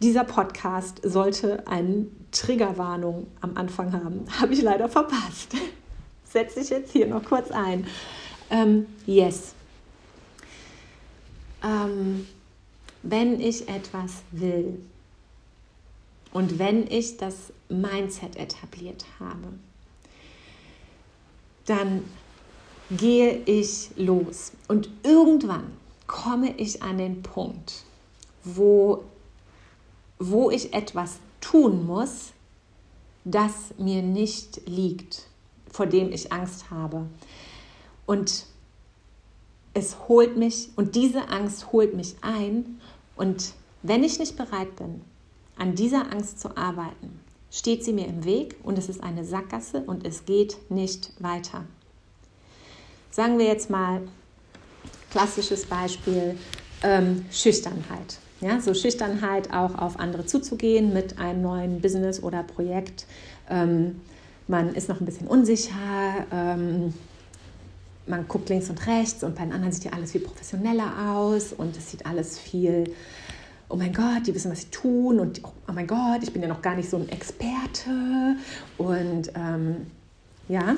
[0.00, 4.24] Dieser Podcast sollte eine Triggerwarnung am Anfang haben.
[4.40, 5.54] Habe ich leider verpasst.
[6.24, 7.86] Setze ich jetzt hier noch kurz ein.
[8.50, 9.54] Ähm, yes.
[11.64, 12.26] Ähm,
[13.02, 14.78] wenn ich etwas will
[16.32, 19.48] und wenn ich das Mindset etabliert habe,
[21.68, 22.04] dann
[22.90, 25.72] gehe ich los und irgendwann
[26.06, 27.84] komme ich an den Punkt,
[28.42, 29.04] wo,
[30.18, 32.32] wo ich etwas tun muss,
[33.24, 35.26] das mir nicht liegt,
[35.70, 37.06] vor dem ich Angst habe.
[38.06, 38.46] Und
[39.74, 42.80] es holt mich und diese Angst holt mich ein
[43.16, 43.52] und
[43.82, 45.02] wenn ich nicht bereit bin,
[45.56, 49.82] an dieser Angst zu arbeiten, steht sie mir im Weg und es ist eine Sackgasse
[49.86, 51.64] und es geht nicht weiter.
[53.10, 54.02] Sagen wir jetzt mal,
[55.10, 56.36] klassisches Beispiel,
[56.82, 58.18] ähm, Schüchternheit.
[58.40, 63.06] Ja, so Schüchternheit auch auf andere zuzugehen mit einem neuen Business oder Projekt.
[63.50, 64.00] Ähm,
[64.46, 66.94] man ist noch ein bisschen unsicher, ähm,
[68.06, 71.52] man guckt links und rechts und bei den anderen sieht ja alles viel professioneller aus
[71.52, 72.84] und es sieht alles viel,
[73.68, 76.48] oh mein Gott, die wissen, was sie tun und oh mein Gott, ich bin ja
[76.48, 78.36] noch gar nicht so ein Experte
[78.78, 79.86] und ähm,
[80.48, 80.76] ja,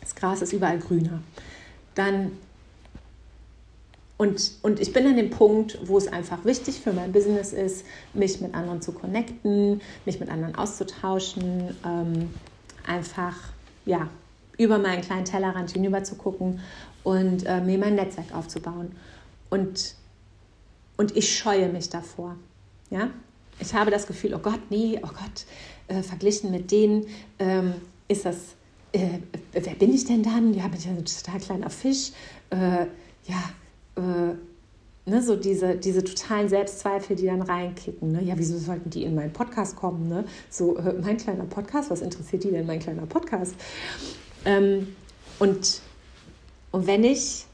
[0.00, 1.20] das Gras ist überall grüner.
[1.94, 2.32] Dann
[4.16, 7.84] und, und ich bin an dem Punkt, wo es einfach wichtig für mein Business ist,
[8.12, 12.30] mich mit anderen zu connecten, mich mit anderen auszutauschen, ähm,
[12.86, 13.36] einfach
[13.84, 14.08] ja,
[14.56, 16.60] über meinen kleinen Tellerrand hinüber zu gucken
[17.02, 18.92] und äh, mir mein Netzwerk aufzubauen.
[19.50, 19.96] Und,
[20.96, 22.36] und ich scheue mich davor.
[22.90, 23.10] Ja?
[23.60, 25.46] Ich habe das Gefühl, oh Gott, nee, oh Gott,
[25.88, 27.06] äh, verglichen mit denen
[27.38, 27.74] ähm,
[28.08, 28.36] ist das,
[28.92, 29.18] äh,
[29.52, 30.54] wer bin ich denn dann?
[30.54, 32.12] Ja, bin ich ein total kleiner Fisch.
[32.50, 32.86] Äh,
[33.26, 33.42] ja,
[33.96, 34.34] äh,
[35.06, 38.12] Ne, so diese, diese totalen Selbstzweifel, die dann reinkicken.
[38.12, 38.22] Ne?
[38.22, 40.08] Ja, wieso sollten die in meinen Podcast kommen?
[40.08, 40.24] Ne?
[40.48, 43.54] So, äh, mein kleiner Podcast, was interessiert die denn, mein kleiner Podcast?
[44.46, 44.96] Ähm,
[45.38, 45.82] und,
[46.70, 47.44] und, wenn ich,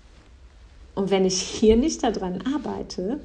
[0.94, 3.18] und wenn ich hier nicht daran arbeite,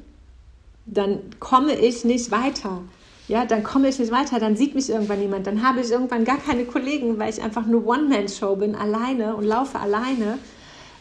[0.86, 2.82] dann komme ich nicht weiter.
[3.28, 6.26] Ja, dann komme ich nicht weiter, dann sieht mich irgendwann niemand, dann habe ich irgendwann
[6.26, 10.38] gar keine Kollegen, weil ich einfach nur One-Man-Show bin, alleine und laufe alleine.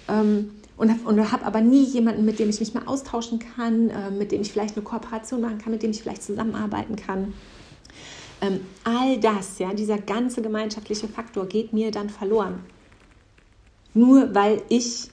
[0.09, 3.91] Ähm, und habe und hab aber nie jemanden, mit dem ich mich mal austauschen kann,
[3.91, 7.35] äh, mit dem ich vielleicht eine Kooperation machen kann, mit dem ich vielleicht zusammenarbeiten kann.
[8.41, 12.61] Ähm, all das, ja, dieser ganze gemeinschaftliche Faktor geht mir dann verloren.
[13.93, 15.11] Nur weil ich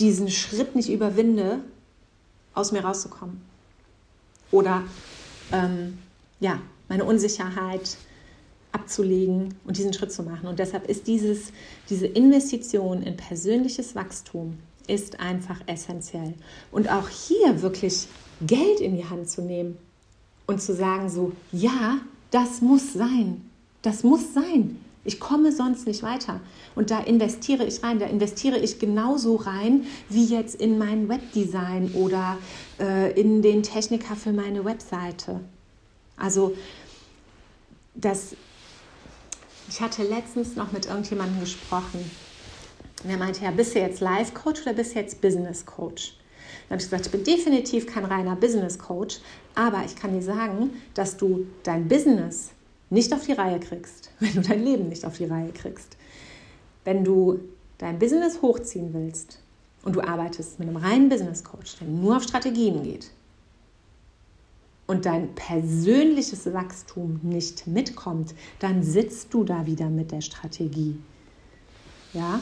[0.00, 1.60] diesen Schritt nicht überwinde,
[2.52, 3.40] aus mir rauszukommen.
[4.54, 4.84] Oder
[5.50, 5.98] ähm,
[6.38, 7.96] ja, meine Unsicherheit
[8.70, 10.46] abzulegen und diesen Schritt zu machen.
[10.46, 11.52] Und deshalb ist dieses,
[11.90, 16.34] diese Investition in persönliches Wachstum ist einfach essentiell.
[16.70, 18.06] Und auch hier wirklich
[18.46, 19.76] Geld in die Hand zu nehmen
[20.46, 21.98] und zu sagen so, ja,
[22.30, 23.50] das muss sein.
[23.82, 24.78] Das muss sein.
[25.04, 26.40] Ich komme sonst nicht weiter.
[26.74, 27.98] Und da investiere ich rein.
[27.98, 32.38] Da investiere ich genauso rein wie jetzt in mein Webdesign oder
[32.80, 35.40] äh, in den Techniker für meine Webseite.
[36.16, 36.56] Also
[37.94, 38.34] das,
[39.68, 42.10] ich hatte letztens noch mit irgendjemandem gesprochen.
[43.02, 46.16] Und er meinte, ja, bist du jetzt Life-Coach oder bist du jetzt Business-Coach?
[46.68, 49.18] Dann habe ich gesagt, ich bin definitiv kein reiner Business-Coach,
[49.54, 52.52] aber ich kann dir sagen, dass du dein Business
[52.94, 55.96] nicht auf die Reihe kriegst, wenn du dein Leben nicht auf die Reihe kriegst.
[56.84, 57.40] Wenn du
[57.78, 59.38] dein Business hochziehen willst
[59.82, 63.10] und du arbeitest mit einem reinen Business Coach, der nur auf Strategien geht
[64.86, 70.96] und dein persönliches Wachstum nicht mitkommt, dann sitzt du da wieder mit der Strategie.
[72.12, 72.40] Ja?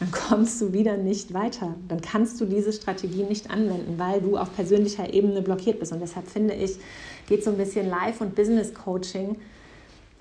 [0.00, 1.76] Dann kommst du wieder nicht weiter.
[1.86, 5.92] Dann kannst du diese Strategie nicht anwenden, weil du auf persönlicher Ebene blockiert bist.
[5.92, 6.76] Und deshalb finde ich,
[7.28, 9.36] geht so ein bisschen Life- und Business-Coaching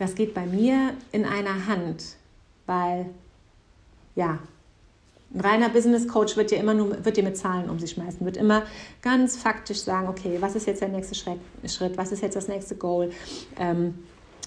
[0.02, 2.16] das geht bei mir in einer Hand,
[2.66, 3.06] weil
[4.16, 4.40] ja,
[5.32, 8.26] ein reiner Business Coach wird dir immer nur wird dir mit Zahlen um sich schmeißen,
[8.26, 8.64] wird immer
[9.04, 12.76] ganz faktisch sagen, okay, was ist jetzt der nächste Schritt, was ist jetzt das nächste
[12.76, 13.12] Goal,
[13.60, 13.94] ähm,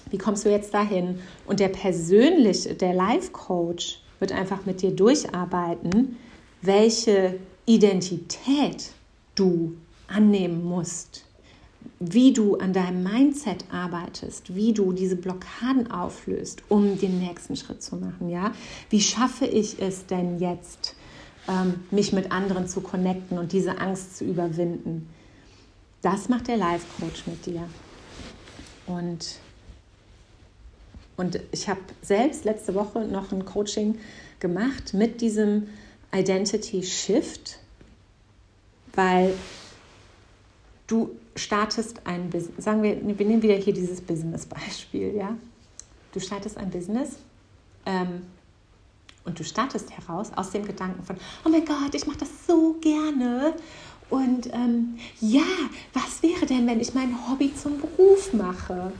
[0.09, 1.21] wie kommst du jetzt dahin?
[1.45, 6.17] Und der persönliche, der Life Coach wird einfach mit dir durcharbeiten,
[6.61, 8.91] welche Identität
[9.35, 11.24] du annehmen musst
[11.99, 17.81] wie du an deinem Mindset arbeitest, wie du diese Blockaden auflöst, um den nächsten Schritt
[17.81, 18.29] zu machen.
[18.29, 18.53] Ja?
[18.89, 20.95] Wie schaffe ich es denn jetzt,
[21.47, 25.09] ähm, mich mit anderen zu connecten und diese Angst zu überwinden?
[26.01, 27.67] Das macht der Life Coach mit dir.
[28.87, 29.39] Und,
[31.17, 33.97] und ich habe selbst letzte Woche noch ein Coaching
[34.39, 35.67] gemacht mit diesem
[36.13, 37.59] Identity Shift,
[38.93, 39.33] weil
[40.87, 45.35] du startest ein Business, sagen wir, wir nehmen wieder hier dieses Business-Beispiel, ja.
[46.13, 47.17] Du startest ein Business
[47.85, 48.23] ähm,
[49.25, 52.73] und du startest heraus aus dem Gedanken von, oh mein Gott, ich mache das so
[52.79, 53.53] gerne.
[54.09, 55.41] Und ähm, ja,
[55.93, 58.93] was wäre denn, wenn ich mein Hobby zum Beruf mache?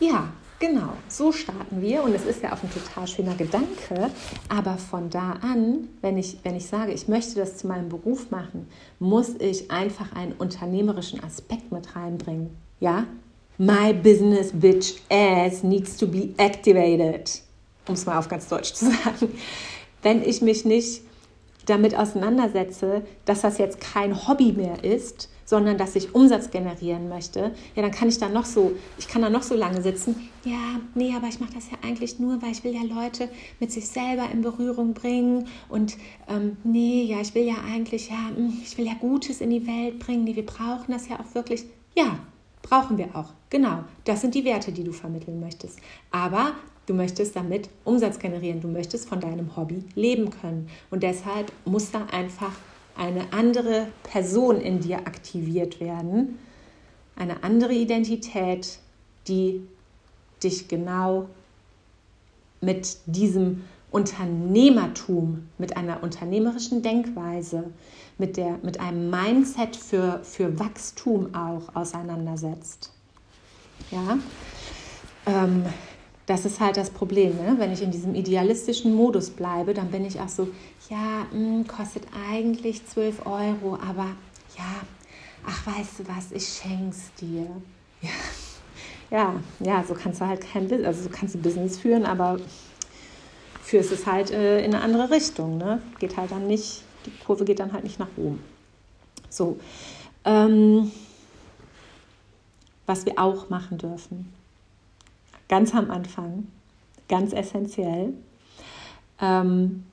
[0.00, 0.32] Ja,
[0.66, 4.10] Genau, so starten wir und es ist ja auch ein total schöner Gedanke,
[4.48, 8.30] aber von da an, wenn ich, wenn ich sage, ich möchte das zu meinem Beruf
[8.30, 8.66] machen,
[8.98, 12.56] muss ich einfach einen unternehmerischen Aspekt mit reinbringen.
[12.80, 13.06] Ja?
[13.58, 17.42] My business bitch ass needs to be activated,
[17.86, 19.34] um es mal auf ganz Deutsch zu sagen.
[20.02, 21.02] Wenn ich mich nicht
[21.66, 27.52] damit auseinandersetze, dass das jetzt kein Hobby mehr ist, sondern dass ich Umsatz generieren möchte,
[27.74, 30.28] ja, dann kann ich da noch so, ich kann da noch so lange sitzen.
[30.44, 33.28] Ja, nee, aber ich mache das ja eigentlich nur, weil ich will ja Leute
[33.60, 35.96] mit sich selber in Berührung bringen und
[36.28, 39.66] ähm, nee, ja, ich will ja eigentlich, ja, hm, ich will ja Gutes in die
[39.66, 40.24] Welt bringen.
[40.24, 41.64] Nee, wir brauchen das ja auch wirklich.
[41.94, 42.18] Ja,
[42.62, 43.32] brauchen wir auch.
[43.50, 45.78] Genau, das sind die Werte, die du vermitteln möchtest.
[46.10, 46.52] Aber
[46.86, 51.90] du möchtest damit Umsatz generieren, du möchtest von deinem Hobby leben können und deshalb muss
[51.90, 52.52] da einfach
[52.96, 56.38] eine andere Person in dir aktiviert werden,
[57.16, 58.78] eine andere Identität,
[59.28, 59.66] die
[60.42, 61.28] dich genau
[62.60, 67.70] mit diesem Unternehmertum, mit einer unternehmerischen Denkweise,
[68.18, 72.92] mit, der, mit einem Mindset für, für Wachstum auch auseinandersetzt.
[73.90, 74.18] Ja,
[75.26, 75.64] ähm,
[76.26, 77.36] das ist halt das Problem.
[77.36, 77.54] Ne?
[77.58, 80.48] Wenn ich in diesem idealistischen Modus bleibe, dann bin ich auch so,
[80.88, 84.06] ja, mh, hm, kostet eigentlich 12 Euro, aber
[84.56, 84.82] ja,
[85.46, 87.48] ach, weißt du was, ich schenk's dir.
[88.00, 88.10] Ja,
[89.10, 92.38] ja, ja so kannst du halt kein Business, also so kannst du Business führen, aber
[93.62, 95.58] führst es halt äh, in eine andere Richtung.
[95.58, 95.82] Ne?
[95.98, 98.42] Geht halt dann nicht, die Kurve geht dann halt nicht nach oben.
[99.28, 99.58] So,
[100.24, 100.90] ähm,
[102.86, 104.32] was wir auch machen dürfen
[105.48, 106.46] ganz am Anfang,
[107.08, 108.14] ganz essentiell,
[109.20, 109.84] ähm,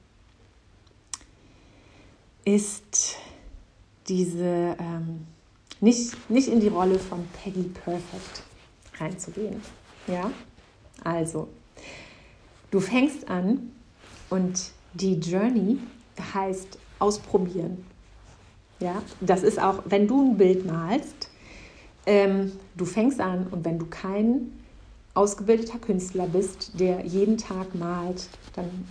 [2.46, 3.18] ist
[4.08, 5.28] diese, ähm,
[5.80, 8.44] nicht, nicht in die Rolle von Peggy Perfect
[9.00, 9.62] reinzugehen.
[10.08, 10.32] Ja,
[11.04, 11.48] also,
[12.72, 13.72] du fängst an
[14.30, 15.80] und die Journey
[16.34, 17.86] heißt ausprobieren.
[18.80, 21.30] Ja, das ist auch, wenn du ein Bild malst,
[22.06, 24.52] ähm, du fängst an und wenn du kein
[25.14, 28.86] ausgebildeter Künstler bist, der jeden Tag malt, dann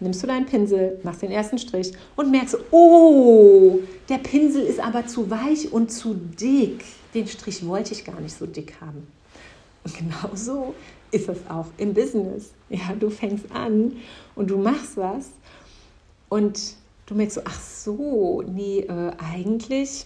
[0.00, 5.06] nimmst du deinen Pinsel, machst den ersten Strich und merkst, oh, der Pinsel ist aber
[5.06, 6.84] zu weich und zu dick.
[7.14, 9.06] Den Strich wollte ich gar nicht so dick haben.
[9.84, 10.74] Und genau so
[11.10, 12.50] ist es auch im Business.
[12.68, 13.96] Ja, du fängst an
[14.34, 15.26] und du machst was
[16.28, 16.58] und
[17.06, 20.04] du merkst so, ach so, nee, äh, eigentlich,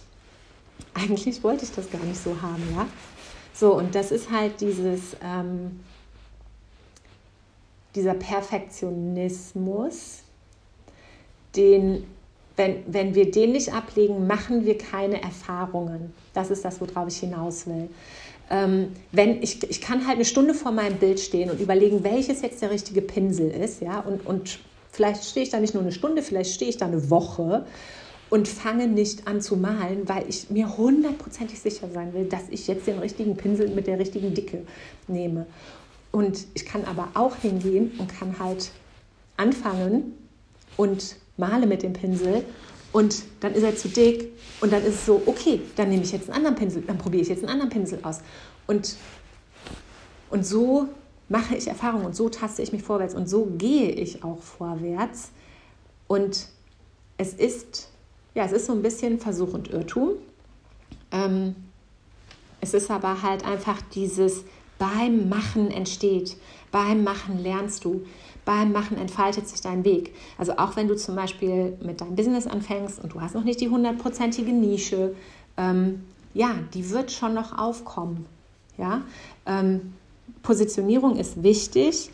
[0.93, 2.85] eigentlich wollte ich das gar nicht so haben, ja.
[3.61, 5.81] So, und das ist halt dieses, ähm,
[7.93, 10.23] dieser Perfektionismus,
[11.55, 12.07] den,
[12.55, 16.11] wenn, wenn wir den nicht ablegen, machen wir keine Erfahrungen.
[16.33, 17.87] Das ist das, worauf ich hinaus will.
[18.49, 22.41] Ähm, wenn ich, ich kann halt eine Stunde vor meinem Bild stehen und überlegen, welches
[22.41, 24.57] jetzt der richtige Pinsel ist, ja, und, und
[24.91, 27.63] vielleicht stehe ich da nicht nur eine Stunde, vielleicht stehe ich da eine Woche
[28.31, 32.65] und fange nicht an zu malen, weil ich mir hundertprozentig sicher sein will, dass ich
[32.65, 34.65] jetzt den richtigen Pinsel mit der richtigen Dicke
[35.07, 35.45] nehme.
[36.11, 38.71] Und ich kann aber auch hingehen und kann halt
[39.35, 40.13] anfangen
[40.77, 42.45] und male mit dem Pinsel
[42.93, 46.13] und dann ist er zu dick und dann ist es so, okay, dann nehme ich
[46.13, 48.21] jetzt einen anderen Pinsel, dann probiere ich jetzt einen anderen Pinsel aus.
[48.65, 48.95] Und,
[50.29, 50.87] und so
[51.27, 55.31] mache ich Erfahrungen und so taste ich mich vorwärts und so gehe ich auch vorwärts.
[56.07, 56.47] Und
[57.17, 57.90] es ist,
[58.33, 60.11] ja, es ist so ein bisschen Versuch und Irrtum.
[61.11, 61.55] Ähm,
[62.61, 64.43] es ist aber halt einfach dieses
[64.77, 66.37] beim Machen entsteht,
[66.71, 68.03] beim Machen lernst du
[68.45, 70.13] beim Machen entfaltet sich dein Weg.
[70.37, 73.61] Also auch wenn du zum Beispiel mit deinem Business anfängst und du hast noch nicht
[73.61, 75.15] die hundertprozentige Nische,
[75.57, 76.03] ähm,
[76.33, 78.25] ja, die wird schon noch aufkommen.
[78.77, 79.01] Ja?
[79.45, 79.93] Ähm,
[80.43, 82.09] Positionierung ist wichtig,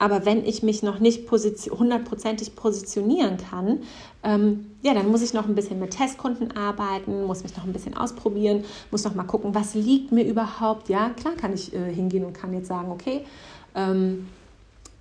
[0.00, 3.82] aber wenn ich mich noch nicht hundertprozentig positionieren kann,
[4.22, 7.72] ähm, ja, dann muss ich noch ein bisschen mit Testkunden arbeiten, muss mich noch ein
[7.74, 10.88] bisschen ausprobieren, muss noch mal gucken, was liegt mir überhaupt.
[10.88, 13.26] Ja, klar kann ich äh, hingehen und kann jetzt sagen, okay,
[13.74, 14.26] ähm,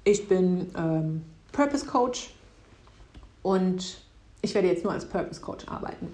[0.03, 1.21] ich bin ähm,
[1.53, 2.31] Purpose Coach
[3.41, 4.01] und
[4.41, 6.09] ich werde jetzt nur als Purpose Coach arbeiten.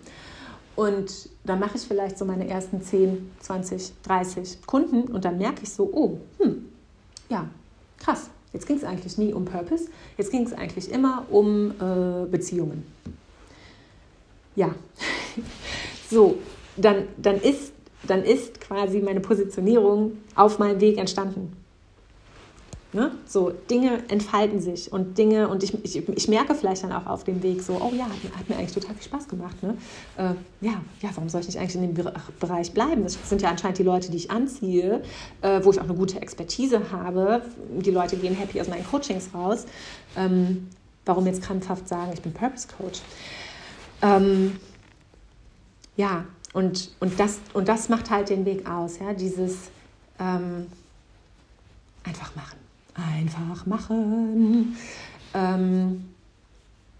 [0.75, 5.63] Und dann mache ich vielleicht so meine ersten 10, 20, 30 Kunden und dann merke
[5.63, 6.69] ich so, oh, hm,
[7.29, 7.47] ja,
[7.97, 8.29] krass.
[8.55, 12.85] Jetzt ging es eigentlich nie um Purpose, jetzt ging es eigentlich immer um äh, Beziehungen.
[14.55, 14.73] Ja,
[16.09, 16.37] so,
[16.77, 17.73] dann, dann, ist,
[18.07, 21.51] dann ist quasi meine Positionierung auf meinem Weg entstanden.
[22.95, 23.11] Ne?
[23.27, 27.25] So, Dinge entfalten sich und Dinge, und ich, ich, ich merke vielleicht dann auch auf
[27.25, 29.61] dem Weg so, oh ja, hat, mir eigentlich total viel Spaß gemacht.
[29.61, 29.75] Ne?
[30.15, 32.05] Äh, ja, ja, warum soll ich nicht eigentlich in dem
[32.39, 33.03] Bereich bleiben?
[33.03, 35.03] Das sind ja anscheinend die Leute, die ich anziehe,
[35.41, 37.41] äh, wo ich auch eine gute Expertise habe.
[37.81, 39.65] Die Leute gehen happy aus meinen Coachings raus.
[40.15, 40.69] Ähm,
[41.03, 43.01] warum jetzt krampfhaft sagen, ich bin Purpose Coach?
[44.01, 44.55] Ähm,
[45.97, 46.23] ja,
[46.53, 49.69] und, und, das, und das macht halt den Weg aus, ja, dieses
[50.17, 50.67] ähm,
[52.05, 52.64] einfach machen
[52.95, 54.77] einfach machen.
[55.33, 56.05] Ähm,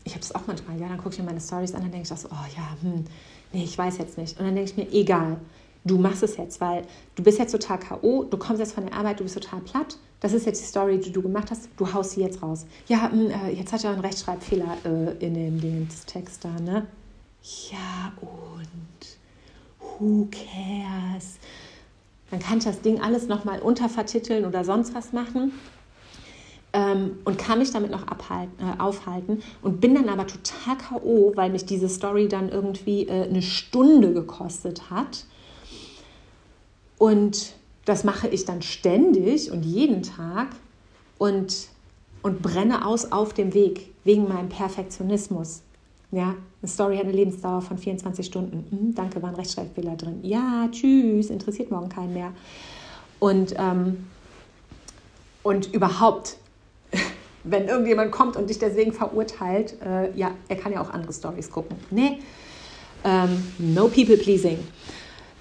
[0.03, 2.05] ich habe das auch manchmal, ja, dann gucke ich mir meine Stories an, dann denke
[2.05, 3.05] ich auch so, oh ja, hm,
[3.53, 4.39] nee, ich weiß jetzt nicht.
[4.39, 5.37] Und dann denke ich mir, egal,
[5.83, 6.83] du machst es jetzt, weil
[7.15, 9.97] du bist jetzt total K.O., du kommst jetzt von der Arbeit, du bist total platt.
[10.19, 12.65] Das ist jetzt die Story, die du gemacht hast, du haust sie jetzt raus.
[12.87, 16.85] Ja, hm, äh, jetzt hat er einen Rechtschreibfehler äh, in dem, Text da, ne?
[17.71, 19.17] Ja, und
[19.79, 21.37] who cares?
[22.31, 25.53] Dann kann ich das Ding alles nochmal untervertiteln oder sonst was machen
[26.75, 31.31] ähm, und kann mich damit noch abhalten, äh, aufhalten und bin dann aber total K.O.,
[31.35, 35.25] weil mich diese Story dann irgendwie äh, eine Stunde gekostet hat.
[36.97, 37.53] Und
[37.85, 40.49] das mache ich dann ständig und jeden Tag
[41.17, 41.69] und,
[42.21, 45.61] und brenne aus auf dem Weg wegen meinem Perfektionismus.
[46.11, 48.65] Ja, eine Story hat eine Lebensdauer von 24 Stunden.
[48.69, 50.19] Mhm, danke, war ein Rechtschreibfehler drin.
[50.23, 52.33] Ja, tschüss, interessiert morgen keinen mehr.
[53.19, 54.07] Und, ähm,
[55.41, 56.37] und überhaupt
[57.45, 61.49] wenn irgendjemand kommt und dich deswegen verurteilt, äh, ja, er kann ja auch andere Stories
[61.49, 61.77] gucken.
[61.91, 62.19] Nee,
[63.03, 64.59] ähm, no people pleasing.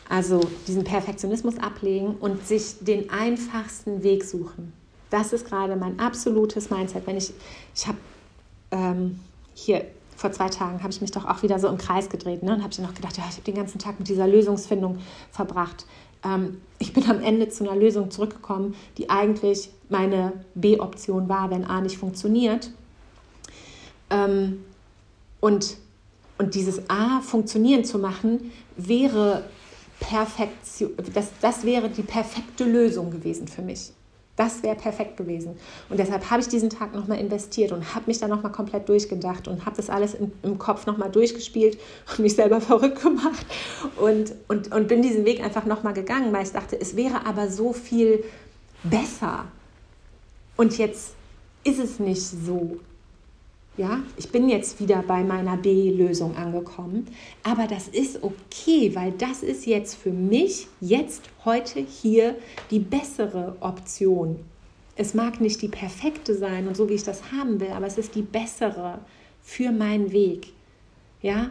[0.09, 4.73] Also diesen Perfektionismus ablegen und sich den einfachsten Weg suchen.
[5.09, 7.07] Das ist gerade mein absolutes Mindset.
[7.07, 7.33] Wenn ich,
[7.75, 7.99] ich habe
[8.71, 9.19] ähm,
[9.55, 9.87] hier
[10.17, 12.55] vor zwei Tagen habe ich mich doch auch wieder so im Kreis gedreht ne?
[12.55, 14.99] und habe ich noch gedacht, ja, ich habe den ganzen Tag mit dieser Lösungsfindung
[15.33, 15.87] verbracht
[16.25, 21.65] ähm, ich bin am Ende zu einer Lösung zurückgekommen, die eigentlich meine B-Option war, wenn
[21.65, 22.71] A nicht funktioniert.
[24.11, 24.65] Ähm,
[25.41, 25.77] und,
[26.39, 29.45] und dieses A funktionieren zu machen, wäre
[30.01, 33.93] Perfektion, das, das wäre die perfekte Lösung gewesen für mich.
[34.37, 35.57] Das wäre perfekt gewesen.
[35.89, 39.47] Und deshalb habe ich diesen Tag nochmal investiert und habe mich dann nochmal komplett durchgedacht
[39.47, 41.79] und habe das alles im, im Kopf nochmal durchgespielt
[42.11, 43.47] und mich selber verrückt gemacht
[43.97, 47.49] und, und, und bin diesen Weg einfach nochmal gegangen, weil ich dachte, es wäre aber
[47.49, 48.25] so viel
[48.83, 49.45] besser.
[50.57, 51.15] Und jetzt
[51.63, 52.79] ist es nicht so.
[53.77, 57.09] Ja, ich bin jetzt wieder bei meiner B-Lösung angekommen,
[57.43, 62.37] aber das ist okay, weil das ist jetzt für mich jetzt heute hier
[62.71, 64.39] die bessere Option.
[64.95, 67.99] Es mag nicht die perfekte sein und so wie ich das haben will, aber es
[67.99, 69.01] ist die bessere
[69.43, 70.53] für meinen Weg.
[71.21, 71.51] Ja?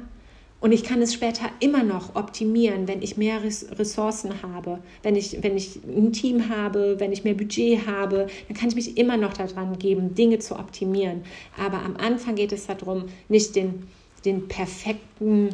[0.63, 5.43] Und ich kann es später immer noch optimieren, wenn ich mehr Ressourcen habe, wenn ich,
[5.43, 9.17] wenn ich ein Team habe, wenn ich mehr Budget habe, dann kann ich mich immer
[9.17, 11.25] noch daran geben, Dinge zu optimieren.
[11.57, 13.89] Aber am Anfang geht es darum, nicht den,
[14.23, 15.49] den perfekten,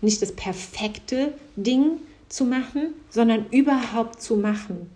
[0.00, 1.98] nicht das perfekte Ding
[2.28, 4.90] zu machen, sondern überhaupt zu machen,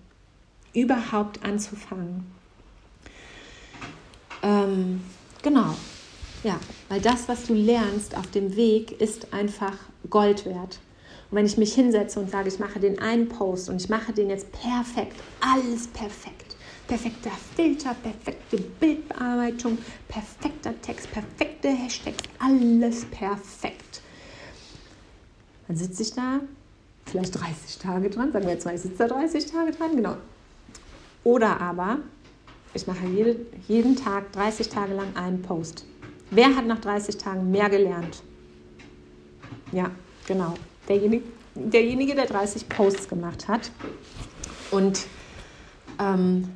[0.74, 2.26] überhaupt anzufangen.
[4.42, 5.02] Ähm,
[5.40, 5.76] genau.
[6.42, 9.74] Ja, weil das, was du lernst auf dem Weg, ist einfach
[10.10, 10.80] Gold wert.
[11.30, 14.12] Und wenn ich mich hinsetze und sage, ich mache den einen Post und ich mache
[14.12, 16.56] den jetzt perfekt, alles perfekt,
[16.88, 19.78] perfekter Filter, perfekte Bildbearbeitung,
[20.08, 24.02] perfekter Text, perfekte Hashtags, alles perfekt.
[25.68, 26.40] Dann sitze ich da,
[27.06, 30.16] vielleicht 30 Tage dran, sagen wir jetzt mal, ich sitze da 30 Tage dran, genau.
[31.22, 32.00] Oder aber,
[32.74, 33.36] ich mache jede,
[33.68, 35.84] jeden Tag 30 Tage lang einen Post.
[36.34, 38.22] Wer hat nach 30 Tagen mehr gelernt?
[39.70, 39.90] Ja,
[40.26, 40.54] genau.
[40.88, 41.24] Derjenige,
[41.54, 43.70] derjenige der 30 Posts gemacht hat.
[44.70, 45.04] Und
[46.00, 46.48] ähm,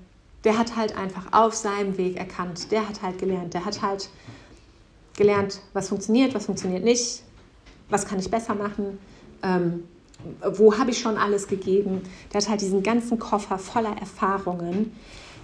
[0.44, 2.72] der hat halt einfach auf seinem Weg erkannt.
[2.72, 3.52] Der hat halt gelernt.
[3.52, 4.08] Der hat halt
[5.14, 7.22] gelernt, was funktioniert, was funktioniert nicht,
[7.90, 8.98] was kann ich besser machen,
[9.42, 9.84] ähm,
[10.52, 12.00] wo habe ich schon alles gegeben.
[12.32, 14.96] Der hat halt diesen ganzen Koffer voller Erfahrungen,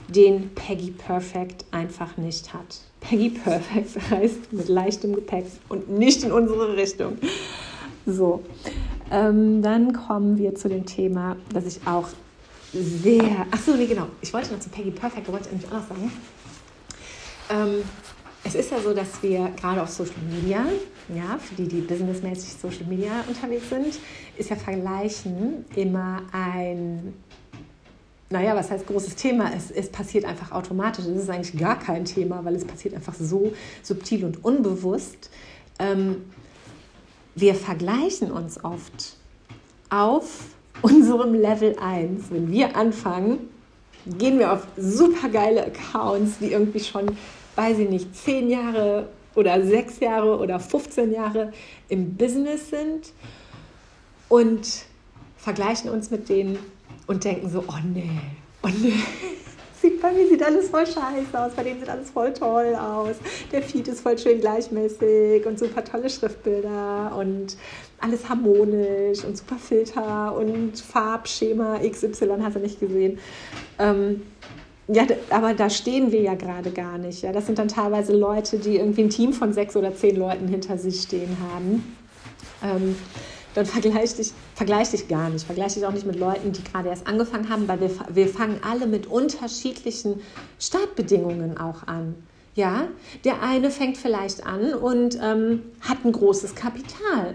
[0.08, 2.80] den Peggy Perfect einfach nicht hat.
[3.02, 7.18] Peggy Perfect heißt mit leichtem Gepäck und nicht in unsere Richtung.
[8.06, 8.42] So,
[9.10, 12.08] ähm, dann kommen wir zu dem Thema, das ich auch
[12.72, 13.46] sehr.
[13.50, 14.06] Ach so, nee, genau.
[14.20, 16.12] Ich wollte noch zu Peggy Perfect, wollte ich nämlich auch noch sagen.
[17.50, 17.82] Ähm,
[18.44, 20.64] es ist ja so, dass wir gerade auf Social Media,
[21.14, 23.98] ja, für die, die businessmäßig Social Media unterwegs sind,
[24.36, 27.14] ist ja Vergleichen immer ein
[28.32, 29.50] naja, was heißt großes Thema?
[29.54, 31.04] Es, es passiert einfach automatisch.
[31.04, 33.52] Es ist eigentlich gar kein Thema, weil es passiert einfach so
[33.82, 35.30] subtil und unbewusst.
[35.78, 36.24] Ähm,
[37.34, 39.16] wir vergleichen uns oft
[39.90, 40.40] auf
[40.82, 42.24] unserem Level 1.
[42.30, 43.48] Wenn wir anfangen,
[44.06, 47.16] gehen wir auf super geile Accounts, die irgendwie schon,
[47.54, 51.52] weiß ich nicht, 10 Jahre oder 6 Jahre oder 15 Jahre
[51.88, 53.12] im Business sind
[54.28, 54.66] und
[55.36, 56.58] vergleichen uns mit denen
[57.06, 58.10] und denken so, oh nee,
[58.62, 58.94] oh nee.
[60.00, 63.16] Bei mir sieht alles voll scheiße aus, bei dem sieht alles voll toll aus.
[63.50, 67.56] Der Feed ist voll schön gleichmäßig und super tolle Schriftbilder und
[68.00, 73.18] alles harmonisch und super Filter und Farbschema XY hast du nicht gesehen.
[73.78, 74.22] Ähm,
[74.88, 77.22] ja, aber da stehen wir ja gerade gar nicht.
[77.22, 80.48] Ja, das sind dann teilweise Leute, die irgendwie ein Team von sechs oder zehn Leuten
[80.48, 81.96] hinter sich stehen haben.
[82.62, 82.96] Ähm,
[83.54, 85.44] dann vergleich dich, vergleich dich gar nicht.
[85.44, 88.60] Vergleich dich auch nicht mit Leuten, die gerade erst angefangen haben, weil wir, wir fangen
[88.62, 90.20] alle mit unterschiedlichen
[90.58, 92.14] Startbedingungen auch an.
[92.54, 92.88] Ja,
[93.24, 97.34] der eine fängt vielleicht an und ähm, hat ein großes Kapital.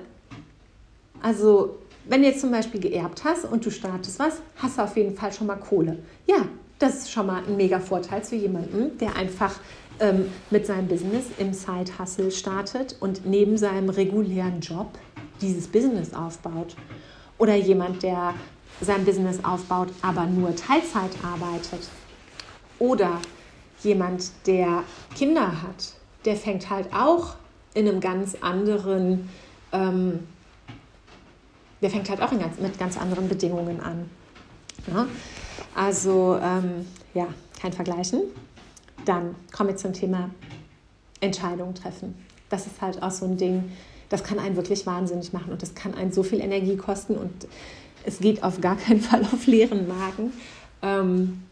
[1.21, 4.95] Also, wenn du jetzt zum Beispiel geerbt hast und du startest was, hast du auf
[4.95, 5.97] jeden Fall schon mal Kohle.
[6.27, 6.45] Ja,
[6.77, 9.55] das ist schon mal ein mega Vorteil für jemanden, der einfach
[9.99, 14.91] ähm, mit seinem Business im Side-Hustle startet und neben seinem regulären Job
[15.41, 16.75] dieses Business aufbaut.
[17.37, 18.33] Oder jemand, der
[18.81, 21.87] sein Business aufbaut, aber nur Teilzeit arbeitet.
[22.79, 23.19] Oder
[23.83, 24.83] jemand, der
[25.15, 25.93] Kinder hat,
[26.25, 27.35] der fängt halt auch
[27.73, 29.29] in einem ganz anderen,
[29.71, 30.19] ähm,
[31.81, 34.09] der fängt halt auch ganz, mit ganz anderen Bedingungen an.
[34.87, 35.07] Ja?
[35.75, 37.27] Also ähm, ja,
[37.59, 38.21] kein Vergleichen.
[39.05, 40.29] Dann kommen wir zum Thema
[41.19, 42.15] Entscheidungen treffen.
[42.49, 43.71] Das ist halt auch so ein Ding,
[44.09, 47.47] das kann einen wirklich wahnsinnig machen und das kann einen so viel Energie kosten und
[48.05, 50.33] es geht auf gar keinen Fall auf leeren Magen.
[50.81, 51.43] Ähm,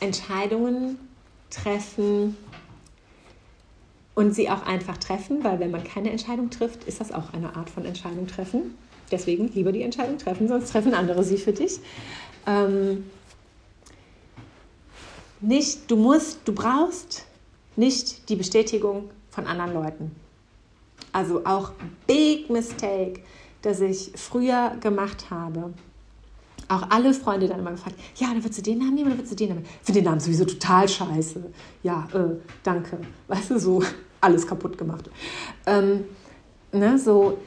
[0.00, 0.98] Entscheidungen
[1.50, 2.36] treffen
[4.14, 7.56] und sie auch einfach treffen, weil wenn man keine Entscheidung trifft, ist das auch eine
[7.56, 8.76] Art von Entscheidung treffen.
[9.10, 11.78] Deswegen lieber die Entscheidung treffen, sonst treffen andere sie für dich.
[12.46, 13.04] Ähm,
[15.40, 17.26] nicht, du musst, du brauchst
[17.76, 20.23] nicht die Bestätigung von anderen Leuten.
[21.14, 21.70] Also auch
[22.08, 23.20] Big Mistake,
[23.62, 25.72] das ich früher gemacht habe.
[26.68, 29.32] Auch alle Freunde dann immer gefragt, ja, dann würdest du den Namen nehmen oder würdest
[29.32, 29.74] du den Namen nehmen?
[29.80, 31.52] Ich finde den Namen sowieso total scheiße.
[31.84, 32.98] Ja, äh, danke.
[33.28, 33.80] Weißt du, so
[34.20, 35.08] alles kaputt gemacht.
[35.66, 36.04] Ähm,
[36.72, 37.38] ne, so,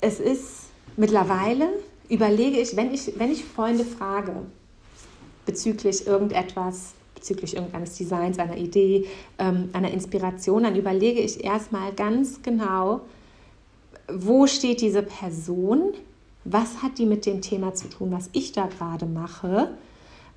[0.00, 1.68] es ist mittlerweile,
[2.08, 4.32] überlege ich, wenn ich, wenn ich Freunde frage
[5.44, 9.06] bezüglich irgendetwas, bezüglich irgendeines Designs, einer Idee,
[9.38, 13.02] ähm, einer Inspiration, dann überlege ich erstmal ganz genau,
[14.12, 15.92] wo steht diese Person,
[16.44, 19.70] was hat die mit dem Thema zu tun, was ich da gerade mache,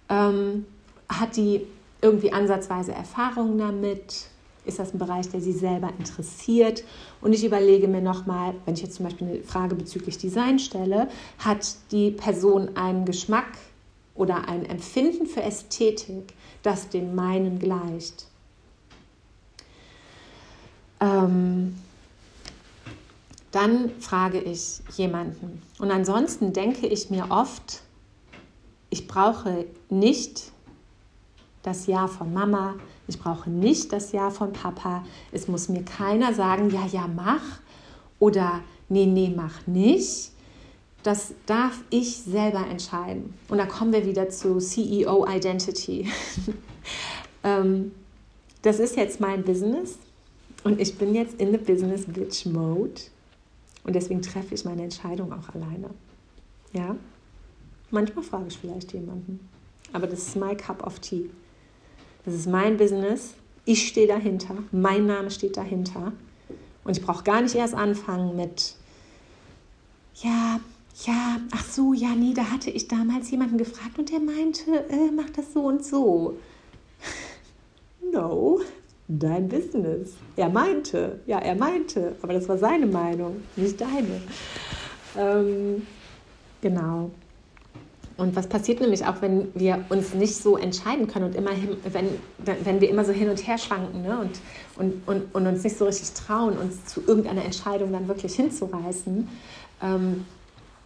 [0.09, 0.65] ähm,
[1.09, 1.61] hat die
[2.01, 4.27] irgendwie ansatzweise Erfahrungen damit,
[4.65, 6.83] ist das ein Bereich, der sie selber interessiert?
[7.21, 11.07] Und ich überlege mir nochmal, wenn ich jetzt zum Beispiel eine Frage bezüglich Design stelle,
[11.39, 13.57] hat die Person einen Geschmack
[14.13, 16.33] oder ein Empfinden für Ästhetik,
[16.65, 18.27] das dem meinen gleicht?
[20.99, 21.75] Ähm,
[23.51, 25.61] dann frage ich jemanden.
[25.79, 27.81] Und ansonsten denke ich mir oft,
[28.89, 30.51] ich brauche nicht
[31.63, 32.75] das Ja von Mama,
[33.07, 35.03] ich brauche nicht das Ja von Papa.
[35.31, 37.41] Es muss mir keiner sagen, ja, ja, mach
[38.19, 40.31] oder nee, nee, mach nicht.
[41.05, 43.35] Das darf ich selber entscheiden.
[43.47, 46.09] Und da kommen wir wieder zu CEO Identity.
[47.43, 47.91] ähm,
[48.63, 49.99] das ist jetzt mein Business
[50.63, 53.01] und ich bin jetzt in the Business Bitch Mode.
[53.83, 55.91] Und deswegen treffe ich meine Entscheidung auch alleine.
[56.73, 56.95] Ja?
[57.91, 59.47] Manchmal frage ich vielleicht jemanden.
[59.93, 61.29] Aber das ist my cup of tea.
[62.25, 63.35] Das ist mein Business.
[63.63, 64.55] Ich stehe dahinter.
[64.71, 66.13] Mein Name steht dahinter.
[66.83, 68.73] Und ich brauche gar nicht erst anfangen mit,
[70.15, 70.59] ja,
[71.03, 75.11] ja, ach so, ja, nee, da hatte ich damals jemanden gefragt und der meinte, äh,
[75.13, 76.37] mach das so und so.
[78.13, 78.61] no,
[79.07, 80.13] dein Business.
[80.37, 84.21] Er meinte, ja, er meinte, aber das war seine Meinung, nicht deine.
[85.17, 85.85] Ähm,
[86.61, 87.11] genau.
[88.17, 91.75] Und was passiert nämlich auch, wenn wir uns nicht so entscheiden können und immer hin,
[91.83, 92.07] wenn,
[92.63, 94.17] wenn wir immer so hin und her schwanken ne?
[94.19, 94.39] und,
[94.77, 99.27] und, und, und uns nicht so richtig trauen, uns zu irgendeiner Entscheidung dann wirklich hinzureißen.
[99.83, 100.25] Ähm,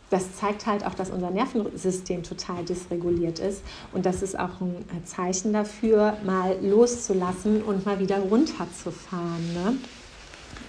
[0.10, 3.62] das zeigt halt auch, dass unser Nervensystem total dysreguliert ist.
[3.94, 9.54] Und das ist auch ein Zeichen dafür, mal loszulassen und mal wieder runterzufahren.
[9.54, 9.78] Ne?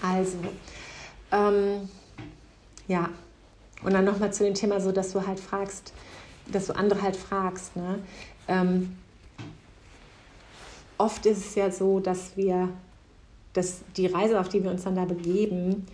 [0.02, 0.38] Also,
[1.32, 1.88] ähm,
[2.86, 3.08] ja.
[3.82, 5.94] Und dann nochmal zu dem Thema, so dass du halt fragst,
[6.52, 7.76] dass du andere halt fragst.
[7.76, 7.98] Ne?
[8.46, 8.96] Ähm,
[10.98, 12.68] oft ist es ja so, dass wir,
[13.54, 15.86] dass die Reise, auf die wir uns dann da begeben,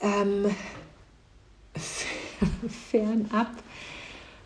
[0.00, 0.46] ähm,
[2.90, 3.50] fernab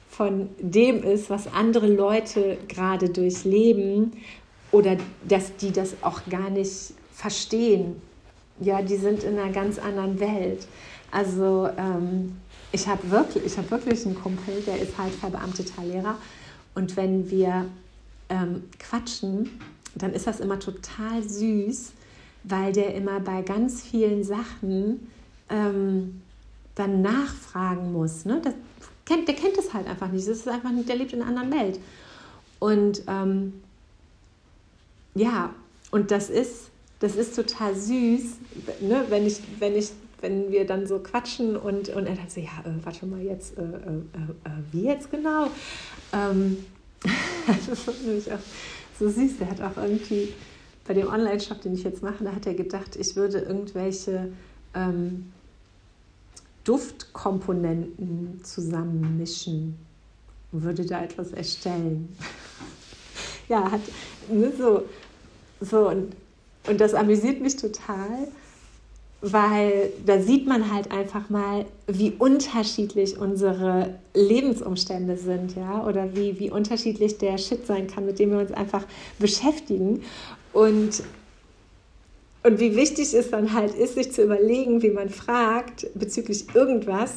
[0.08, 4.14] von dem ist, was andere Leute gerade durchleben
[4.72, 4.96] oder
[5.28, 8.02] dass die das auch gar nicht verstehen.
[8.60, 10.66] Ja, die sind in einer ganz anderen Welt.
[11.12, 12.36] Also ähm,
[12.72, 16.16] ich habe wirklich, hab wirklich einen Kumpel, der ist halt verbeamteter Lehrer.
[16.74, 17.66] Und wenn wir
[18.28, 19.60] ähm, quatschen,
[19.94, 21.92] dann ist das immer total süß,
[22.44, 25.08] weil der immer bei ganz vielen Sachen
[25.48, 26.22] ähm,
[26.78, 28.24] dann nachfragen muss.
[28.24, 28.40] Ne?
[28.42, 28.54] Das
[29.08, 30.28] der kennt das halt einfach nicht.
[30.28, 31.80] Das ist einfach nicht, der lebt in einer anderen Welt.
[32.58, 33.54] Und ähm,
[35.14, 35.54] ja,
[35.90, 36.70] und das ist,
[37.00, 38.22] das ist total süß,
[38.80, 39.04] ne?
[39.08, 42.50] wenn, ich, wenn ich wenn wir dann so quatschen und, und er dann so, ja,
[42.64, 45.46] äh, warte mal jetzt, äh, äh, äh, äh wie jetzt genau?
[46.12, 46.64] Ähm,
[47.46, 48.40] das ist nämlich auch
[48.98, 49.34] so süß.
[49.40, 50.32] Er hat auch irgendwie
[50.88, 54.32] bei dem Online-Shop, den ich jetzt mache, da hat er gedacht, ich würde irgendwelche
[54.74, 55.32] ähm,
[56.68, 59.76] Duftkomponenten zusammenmischen
[60.52, 62.16] und würde da etwas erstellen.
[63.48, 63.80] ja, hat
[64.30, 64.82] ne, so,
[65.60, 66.14] so und,
[66.66, 68.28] und das amüsiert mich total
[69.20, 76.38] weil da sieht man halt einfach mal, wie unterschiedlich unsere Lebensumstände sind, ja, oder wie,
[76.38, 78.84] wie unterschiedlich der Shit sein kann, mit dem wir uns einfach
[79.18, 80.02] beschäftigen.
[80.52, 81.02] Und,
[82.42, 87.14] und wie wichtig es dann halt ist, sich zu überlegen, wie man fragt bezüglich irgendwas.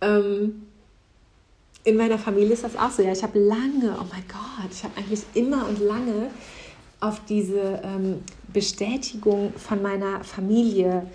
[0.00, 0.66] Ähm,
[1.84, 3.02] in meiner Familie ist das auch so.
[3.02, 6.30] Ja, ich habe lange, oh mein Gott, ich habe eigentlich immer und lange
[7.00, 11.06] auf diese ähm, Bestätigung von meiner Familie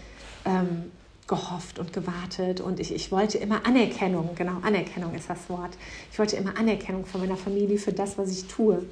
[0.45, 0.91] ähm,
[1.27, 5.71] gehofft und gewartet und ich, ich wollte immer Anerkennung, genau, Anerkennung ist das Wort.
[6.11, 8.85] Ich wollte immer Anerkennung von meiner Familie für das, was ich tue.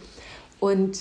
[0.59, 0.97] Und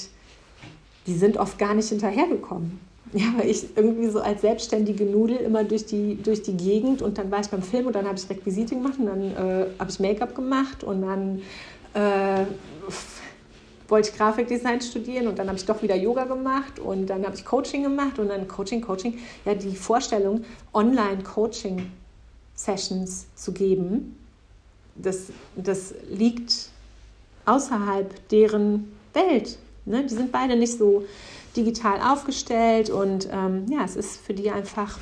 [1.07, 2.81] die sind oft gar nicht hinterhergekommen.
[3.15, 7.19] Ja, weil ich irgendwie so als selbstständige Nudel immer durch die, durch die Gegend und
[7.19, 9.91] dann war ich beim Film und dann habe ich Requisite gemacht und dann äh, habe
[9.91, 11.43] ich Make-up gemacht und dann
[11.93, 12.47] äh,
[13.89, 17.37] wollte ich Grafikdesign studieren und dann habe ich doch wieder Yoga gemacht und dann habe
[17.37, 19.19] ich Coaching gemacht und dann Coaching, Coaching.
[19.45, 20.43] Ja, die Vorstellung,
[20.73, 24.17] Online-Coaching-Sessions zu geben,
[24.95, 26.71] das, das liegt
[27.45, 29.59] außerhalb deren Welt.
[29.85, 30.05] Ne?
[30.05, 31.05] Die sind beide nicht so
[31.57, 34.99] digital aufgestellt und ähm, ja, es ist für die einfach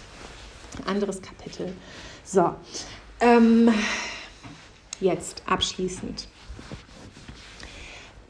[0.79, 1.73] ein anderes Kapitel.
[2.25, 2.55] So,
[3.21, 3.73] ähm,
[5.01, 6.29] jetzt abschließend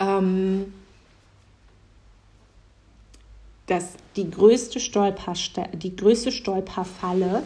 [0.01, 0.73] ähm,
[3.67, 4.81] dass die größte,
[5.75, 7.45] die größte Stolperfalle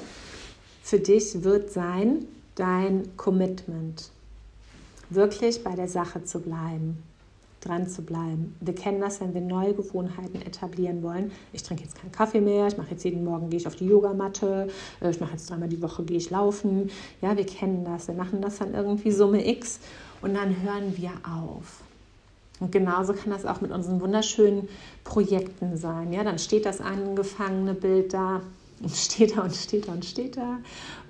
[0.82, 2.24] für dich wird sein,
[2.54, 4.10] dein Commitment.
[5.10, 7.02] Wirklich bei der Sache zu bleiben,
[7.64, 8.54] dran zu bleiben.
[8.60, 11.32] Wir kennen das, wenn wir neue Gewohnheiten etablieren wollen.
[11.52, 13.86] Ich trinke jetzt keinen Kaffee mehr, ich mache jetzt jeden Morgen, gehe ich auf die
[13.86, 14.68] Yogamatte,
[15.00, 16.90] äh, ich mache jetzt dreimal die Woche, gehe ich laufen.
[17.22, 18.08] Ja, wir kennen das.
[18.08, 19.80] Wir machen das dann irgendwie Summe X
[20.22, 21.80] und dann hören wir auf.
[22.60, 24.68] Und genauso kann das auch mit unseren wunderschönen
[25.02, 26.12] Projekten sein.
[26.12, 28.42] Ja, dann steht das angefangene Bild da
[28.80, 30.58] und steht da und steht da und steht da.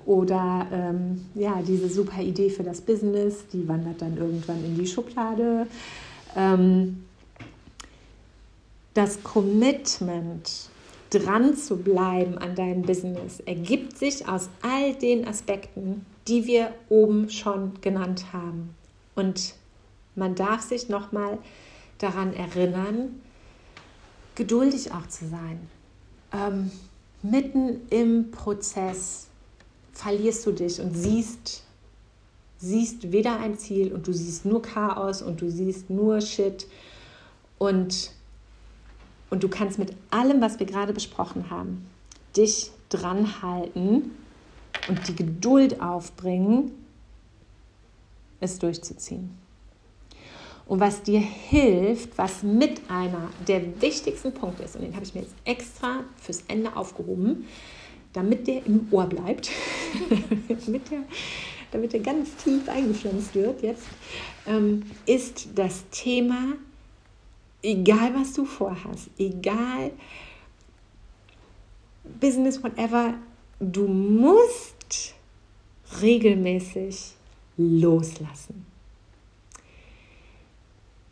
[0.07, 4.86] Oder ähm, ja, diese super Idee für das Business, die wandert dann irgendwann in die
[4.86, 5.66] Schublade.
[6.35, 7.05] Ähm,
[8.95, 10.70] das Commitment,
[11.11, 17.30] dran zu bleiben an deinem Business, ergibt sich aus all den Aspekten, die wir oben
[17.30, 18.74] schon genannt haben.
[19.14, 19.55] Und
[20.16, 21.39] man darf sich nochmal
[21.99, 23.20] daran erinnern,
[24.35, 25.68] geduldig auch zu sein.
[26.32, 26.70] Ähm,
[27.22, 29.28] mitten im Prozess
[29.93, 31.63] verlierst du dich und siehst,
[32.64, 36.66] siehst weder ein Ziel und du siehst nur Chaos und du siehst nur Shit
[37.58, 38.10] und,
[39.30, 41.86] und du kannst mit allem, was wir gerade besprochen haben,
[42.36, 44.10] dich dran halten
[44.88, 46.72] und die Geduld aufbringen,
[48.40, 49.30] es durchzuziehen.
[50.66, 55.14] Und was dir hilft, was mit einer der wichtigsten Punkte ist, und den habe ich
[55.14, 57.46] mir jetzt extra fürs Ende aufgehoben,
[58.14, 59.50] damit der im Ohr bleibt,
[60.48, 61.00] damit, der,
[61.75, 63.83] damit der ganz tief eingepflanzt wird jetzt,
[64.47, 66.53] ähm, ist das Thema,
[67.62, 69.91] egal was du vorhast, egal
[72.20, 73.14] Business, whatever,
[73.59, 75.14] du musst
[76.01, 77.14] regelmäßig
[77.57, 78.66] loslassen.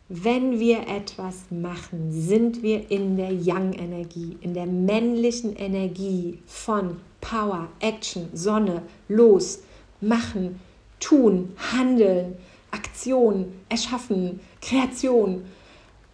[0.07, 7.67] Wenn wir etwas machen, sind wir in der Yang-Energie, in der männlichen Energie von Power,
[7.79, 9.63] Action, Sonne, los,
[10.07, 10.59] machen,
[10.99, 12.37] tun, handeln,
[12.71, 15.45] Aktion, erschaffen, Kreation.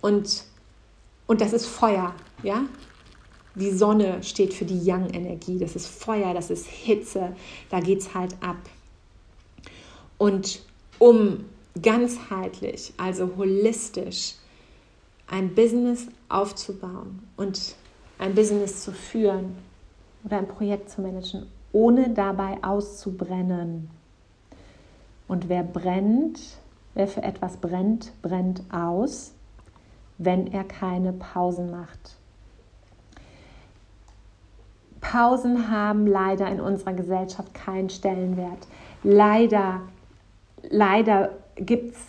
[0.01, 0.43] Und,
[1.27, 2.13] und das ist Feuer,
[2.43, 2.63] ja?
[3.55, 5.57] Die Sonne steht für die Yang-Energie.
[5.57, 7.35] Das ist Feuer, das ist Hitze.
[7.69, 8.57] Da geht es halt ab.
[10.17, 10.61] Und
[10.99, 11.45] um
[11.81, 14.35] ganzheitlich, also holistisch,
[15.27, 17.75] ein Business aufzubauen und
[18.17, 19.55] ein Business zu führen
[20.23, 23.89] oder ein Projekt zu managen, ohne dabei auszubrennen.
[25.27, 26.39] Und wer brennt,
[26.95, 29.33] wer für etwas brennt, brennt aus,
[30.17, 32.17] wenn er keine Pausen macht.
[35.01, 38.67] Pausen haben leider in unserer Gesellschaft keinen Stellenwert.
[39.03, 39.81] Leider,
[40.69, 42.01] leider gibt es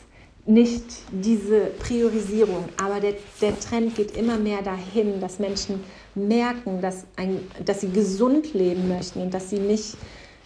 [0.50, 5.82] nicht diese Priorisierung, aber der, der Trend geht immer mehr dahin, dass Menschen
[6.14, 9.96] merken, dass, ein, dass sie gesund leben möchten und dass sie nicht,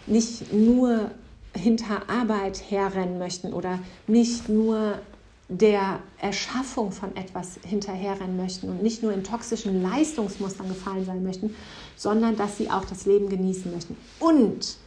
[0.05, 1.11] nicht nur
[1.55, 4.99] hinter Arbeit herrennen möchten oder nicht nur
[5.47, 11.55] der Erschaffung von etwas hinterherrennen möchten und nicht nur in toxischen Leistungsmustern gefallen sein möchten,
[11.95, 13.95] sondern dass sie auch das Leben genießen möchten.
[14.19, 14.77] Und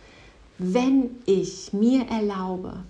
[0.58, 2.82] wenn ich mir erlaube,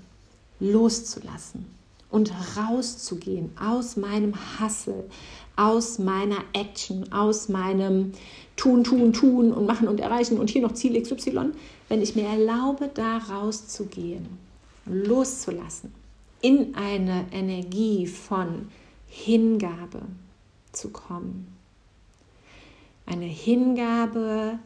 [0.61, 1.78] loszulassen
[2.11, 5.09] und rauszugehen aus meinem Hassel,
[5.56, 8.12] aus meiner Action, aus meinem
[8.56, 11.52] Tun, Tun, Tun und Machen und Erreichen und hier noch Ziel XY,
[11.88, 14.26] wenn ich mir erlaube, da rauszugehen,
[14.86, 15.92] loszulassen,
[16.40, 18.68] in eine Energie von
[19.09, 20.02] Hingabe
[20.72, 21.48] zu kommen.
[23.06, 24.59] Eine Hingabe,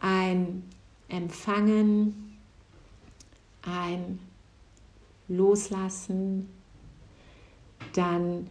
[0.00, 0.62] ein
[1.08, 2.38] Empfangen,
[3.62, 4.18] ein
[5.28, 6.48] loslassen,
[7.94, 8.48] dann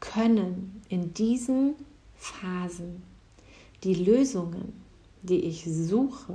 [0.00, 1.74] können in diesen
[2.16, 3.02] Phasen
[3.84, 4.72] die Lösungen,
[5.22, 6.34] die ich suche,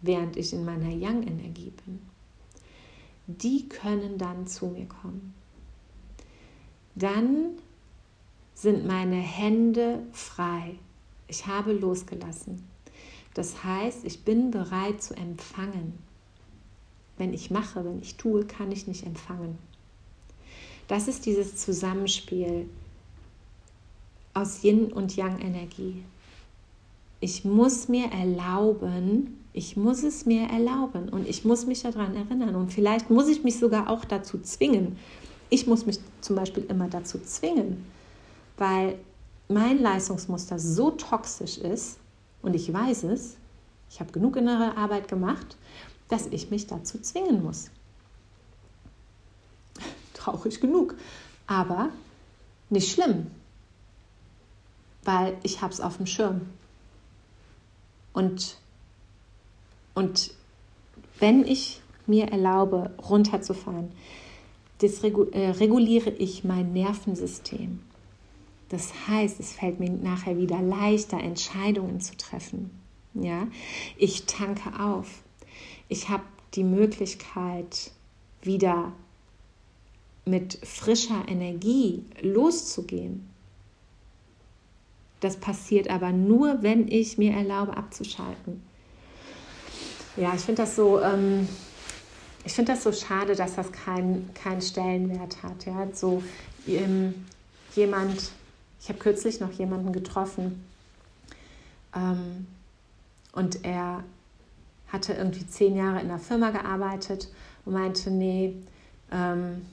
[0.00, 2.00] während ich in meiner Yang-Energie bin,
[3.26, 5.34] die können dann zu mir kommen.
[6.94, 7.58] Dann
[8.54, 10.74] sind meine Hände frei.
[11.28, 12.66] Ich habe losgelassen.
[13.34, 15.98] Das heißt, ich bin bereit zu empfangen
[17.20, 19.58] wenn ich mache, wenn ich tue, kann ich nicht empfangen.
[20.90, 22.68] Das ist dieses Zusammenspiel
[24.34, 26.02] aus Yin und Yang Energie.
[27.20, 32.56] Ich muss mir erlauben, ich muss es mir erlauben und ich muss mich daran erinnern
[32.56, 34.96] und vielleicht muss ich mich sogar auch dazu zwingen.
[35.48, 37.86] Ich muss mich zum Beispiel immer dazu zwingen,
[38.56, 38.98] weil
[39.46, 42.00] mein Leistungsmuster so toxisch ist
[42.42, 43.36] und ich weiß es,
[43.90, 45.56] ich habe genug innere Arbeit gemacht
[46.10, 47.70] dass ich mich dazu zwingen muss.
[50.20, 50.94] Traurig genug.
[51.46, 51.90] Aber
[52.68, 53.26] nicht schlimm,
[55.04, 56.42] weil ich habe es auf dem Schirm.
[58.12, 58.56] Und,
[59.94, 60.32] und
[61.18, 63.90] wenn ich mir erlaube, runterzufahren,
[64.78, 67.80] das äh, reguliere ich mein Nervensystem.
[68.68, 72.70] Das heißt, es fällt mir nachher wieder leichter, Entscheidungen zu treffen.
[73.14, 73.48] Ja,
[73.96, 75.22] ich tanke auf.
[75.88, 76.22] Ich habe
[76.54, 77.90] die Möglichkeit,
[78.42, 78.92] wieder
[80.24, 83.28] mit frischer Energie loszugehen.
[85.20, 88.62] Das passiert aber nur, wenn ich mir erlaube, abzuschalten.
[90.16, 91.46] Ja, ich finde das so, ähm,
[92.44, 95.66] ich das so schade, dass das keinen kein Stellenwert hat.
[95.66, 96.22] Ja, so
[96.66, 97.26] ähm,
[97.76, 98.30] jemand,
[98.80, 100.64] ich habe kürzlich noch jemanden getroffen
[101.94, 102.46] ähm,
[103.32, 104.04] und er
[104.88, 107.28] hatte irgendwie zehn Jahre in der Firma gearbeitet
[107.64, 108.54] und meinte, nee,
[109.12, 109.66] ähm,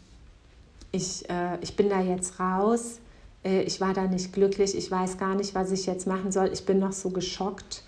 [0.97, 2.99] ich, äh, ich bin da jetzt raus,
[3.43, 6.49] äh, ich war da nicht glücklich, ich weiß gar nicht, was ich jetzt machen soll,
[6.51, 7.83] ich bin noch so geschockt,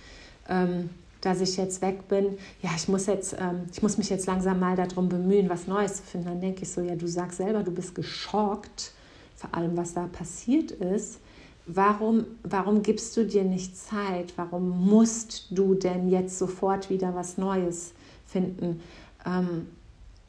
[0.47, 0.89] ähm,
[1.21, 2.37] dass ich jetzt weg bin.
[2.61, 5.97] Ja, ich muss, jetzt, ähm, ich muss mich jetzt langsam mal darum bemühen, was Neues
[5.97, 6.27] zu finden.
[6.27, 8.93] Dann denke ich so, ja, du sagst selber, du bist geschockt,
[9.35, 11.19] vor allem was da passiert ist.
[11.65, 14.33] Warum, warum gibst du dir nicht Zeit?
[14.37, 17.91] Warum musst du denn jetzt sofort wieder was Neues
[18.25, 18.81] finden?
[19.25, 19.67] Ähm,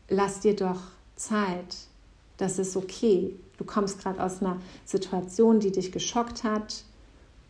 [0.09, 0.81] lass dir doch
[1.17, 1.77] Zeit.
[2.41, 3.35] Das ist okay.
[3.59, 6.85] Du kommst gerade aus einer Situation, die dich geschockt hat.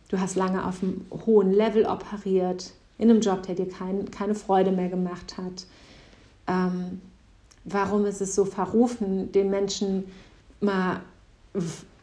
[0.09, 4.35] Du hast lange auf einem hohen Level operiert, in einem Job, der dir kein, keine
[4.35, 5.65] Freude mehr gemacht hat.
[6.45, 6.99] Ähm,
[7.63, 10.03] warum ist es so verrufen, den Menschen
[10.59, 10.99] mal,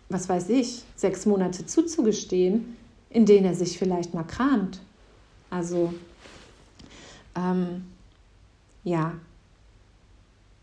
[0.09, 2.75] was weiß ich, sechs Monate zuzugestehen,
[3.11, 4.81] in denen er sich vielleicht mal kramt?
[5.51, 5.93] Also,
[7.37, 7.85] ähm,
[8.83, 9.13] ja,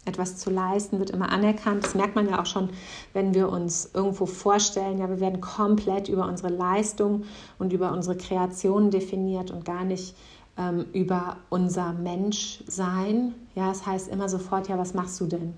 [0.05, 1.83] etwas zu leisten, wird immer anerkannt.
[1.83, 2.69] Das merkt man ja auch schon,
[3.13, 7.25] wenn wir uns irgendwo vorstellen, ja, wir werden komplett über unsere Leistung
[7.57, 10.15] und über unsere Kreation definiert und gar nicht
[10.57, 13.33] ähm, über unser Menschsein.
[13.55, 15.57] Ja, es das heißt immer sofort, ja, was machst du denn?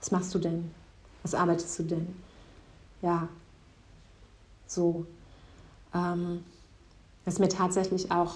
[0.00, 0.70] Was machst du denn?
[1.22, 2.16] Was arbeitest du denn?
[3.02, 3.28] Ja,
[4.66, 5.06] so.
[5.94, 6.42] Ähm,
[7.24, 8.34] das ist mir tatsächlich auch,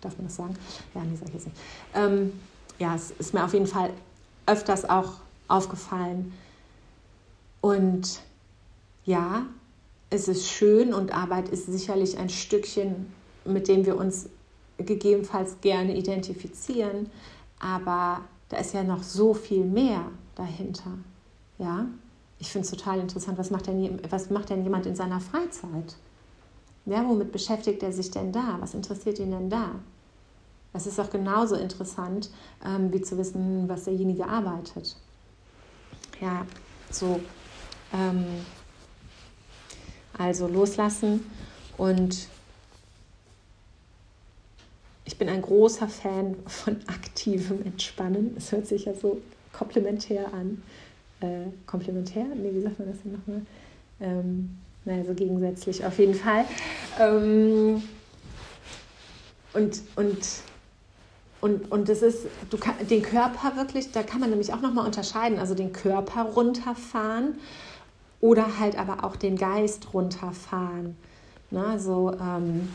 [0.00, 0.56] darf man das sagen?
[0.94, 1.58] Ja, nee, sag ich jetzt nicht.
[1.94, 2.32] Ähm,
[2.78, 3.90] ja, es ist mir auf jeden Fall
[4.46, 5.14] öfters auch
[5.48, 6.32] aufgefallen.
[7.60, 8.20] Und
[9.04, 9.46] ja,
[10.10, 13.12] es ist schön und Arbeit ist sicherlich ein Stückchen,
[13.44, 14.28] mit dem wir uns
[14.78, 17.10] gegebenenfalls gerne identifizieren,
[17.58, 20.90] aber da ist ja noch so viel mehr dahinter.
[21.58, 21.86] Ja,
[22.38, 23.38] ich finde es total interessant.
[23.38, 25.96] Was macht, denn, was macht denn jemand in seiner Freizeit?
[26.84, 28.58] Ja, womit beschäftigt er sich denn da?
[28.60, 29.70] Was interessiert ihn denn da?
[30.76, 32.28] Das ist auch genauso interessant,
[32.62, 34.94] ähm, wie zu wissen, was derjenige arbeitet.
[36.20, 36.44] Ja,
[36.90, 37.18] so.
[37.94, 38.26] Ähm,
[40.18, 41.24] also loslassen
[41.78, 42.28] und
[45.06, 48.34] ich bin ein großer Fan von aktivem Entspannen.
[48.36, 49.22] Es hört sich ja so
[49.54, 50.62] komplementär an.
[51.20, 52.26] Äh, komplementär?
[52.34, 53.40] Nee, wie sagt man das denn nochmal?
[54.00, 56.44] Ähm, naja, so gegensätzlich auf jeden Fall.
[57.00, 57.82] Ähm,
[59.54, 60.18] und, und
[61.46, 64.84] und, und das ist, du kann, den Körper wirklich, da kann man nämlich auch nochmal
[64.84, 67.38] unterscheiden, also den Körper runterfahren
[68.20, 70.96] oder halt aber auch den Geist runterfahren.
[71.52, 71.64] Ne?
[71.64, 72.68] Also ähm,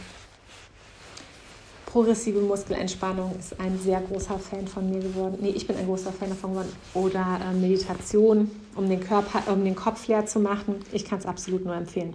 [1.86, 5.40] progressive Muskelentspannung ist ein sehr großer Fan von mir geworden.
[5.42, 6.72] Nee, ich bin ein großer Fan davon geworden.
[6.94, 10.76] Oder äh, Meditation, um den Körper, um den Kopf leer zu machen.
[10.94, 12.14] Ich kann es absolut nur empfehlen.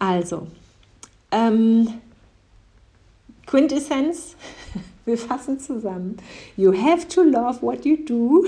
[0.00, 0.48] Also,
[1.30, 2.00] ähm,
[3.46, 4.34] Quintessenz
[5.04, 6.16] wir fassen zusammen.
[6.56, 8.44] You have to love what you do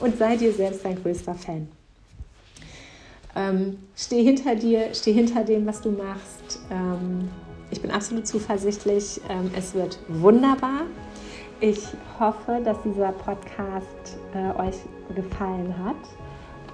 [0.00, 1.68] und sei dir selbst dein größter Fan.
[3.36, 6.60] Ähm, steh hinter dir, steh hinter dem, was du machst.
[6.70, 7.28] Ähm,
[7.70, 9.20] ich bin absolut zuversichtlich.
[9.28, 10.82] Ähm, es wird wunderbar.
[11.60, 11.80] Ich
[12.18, 14.76] hoffe, dass dieser Podcast äh, euch
[15.14, 15.96] gefallen hat.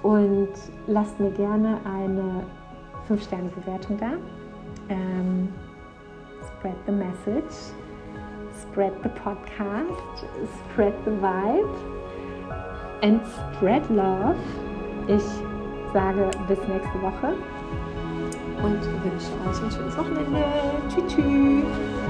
[0.03, 0.49] Und
[0.87, 2.45] lasst mir gerne eine
[3.09, 4.13] 5-Sterne-Bewertung da.
[4.89, 5.49] Ähm,
[6.59, 7.73] spread the message
[8.75, 10.27] spread the podcast,
[10.59, 11.75] spread the vibe
[13.03, 13.21] and
[13.55, 14.37] spread love.
[15.07, 15.23] Ich
[15.93, 17.35] sage bis nächste Woche
[18.61, 20.43] und wünsche euch ein schönes Wochenende.
[20.89, 21.13] Tschüss.
[21.13, 22.04] tschüss.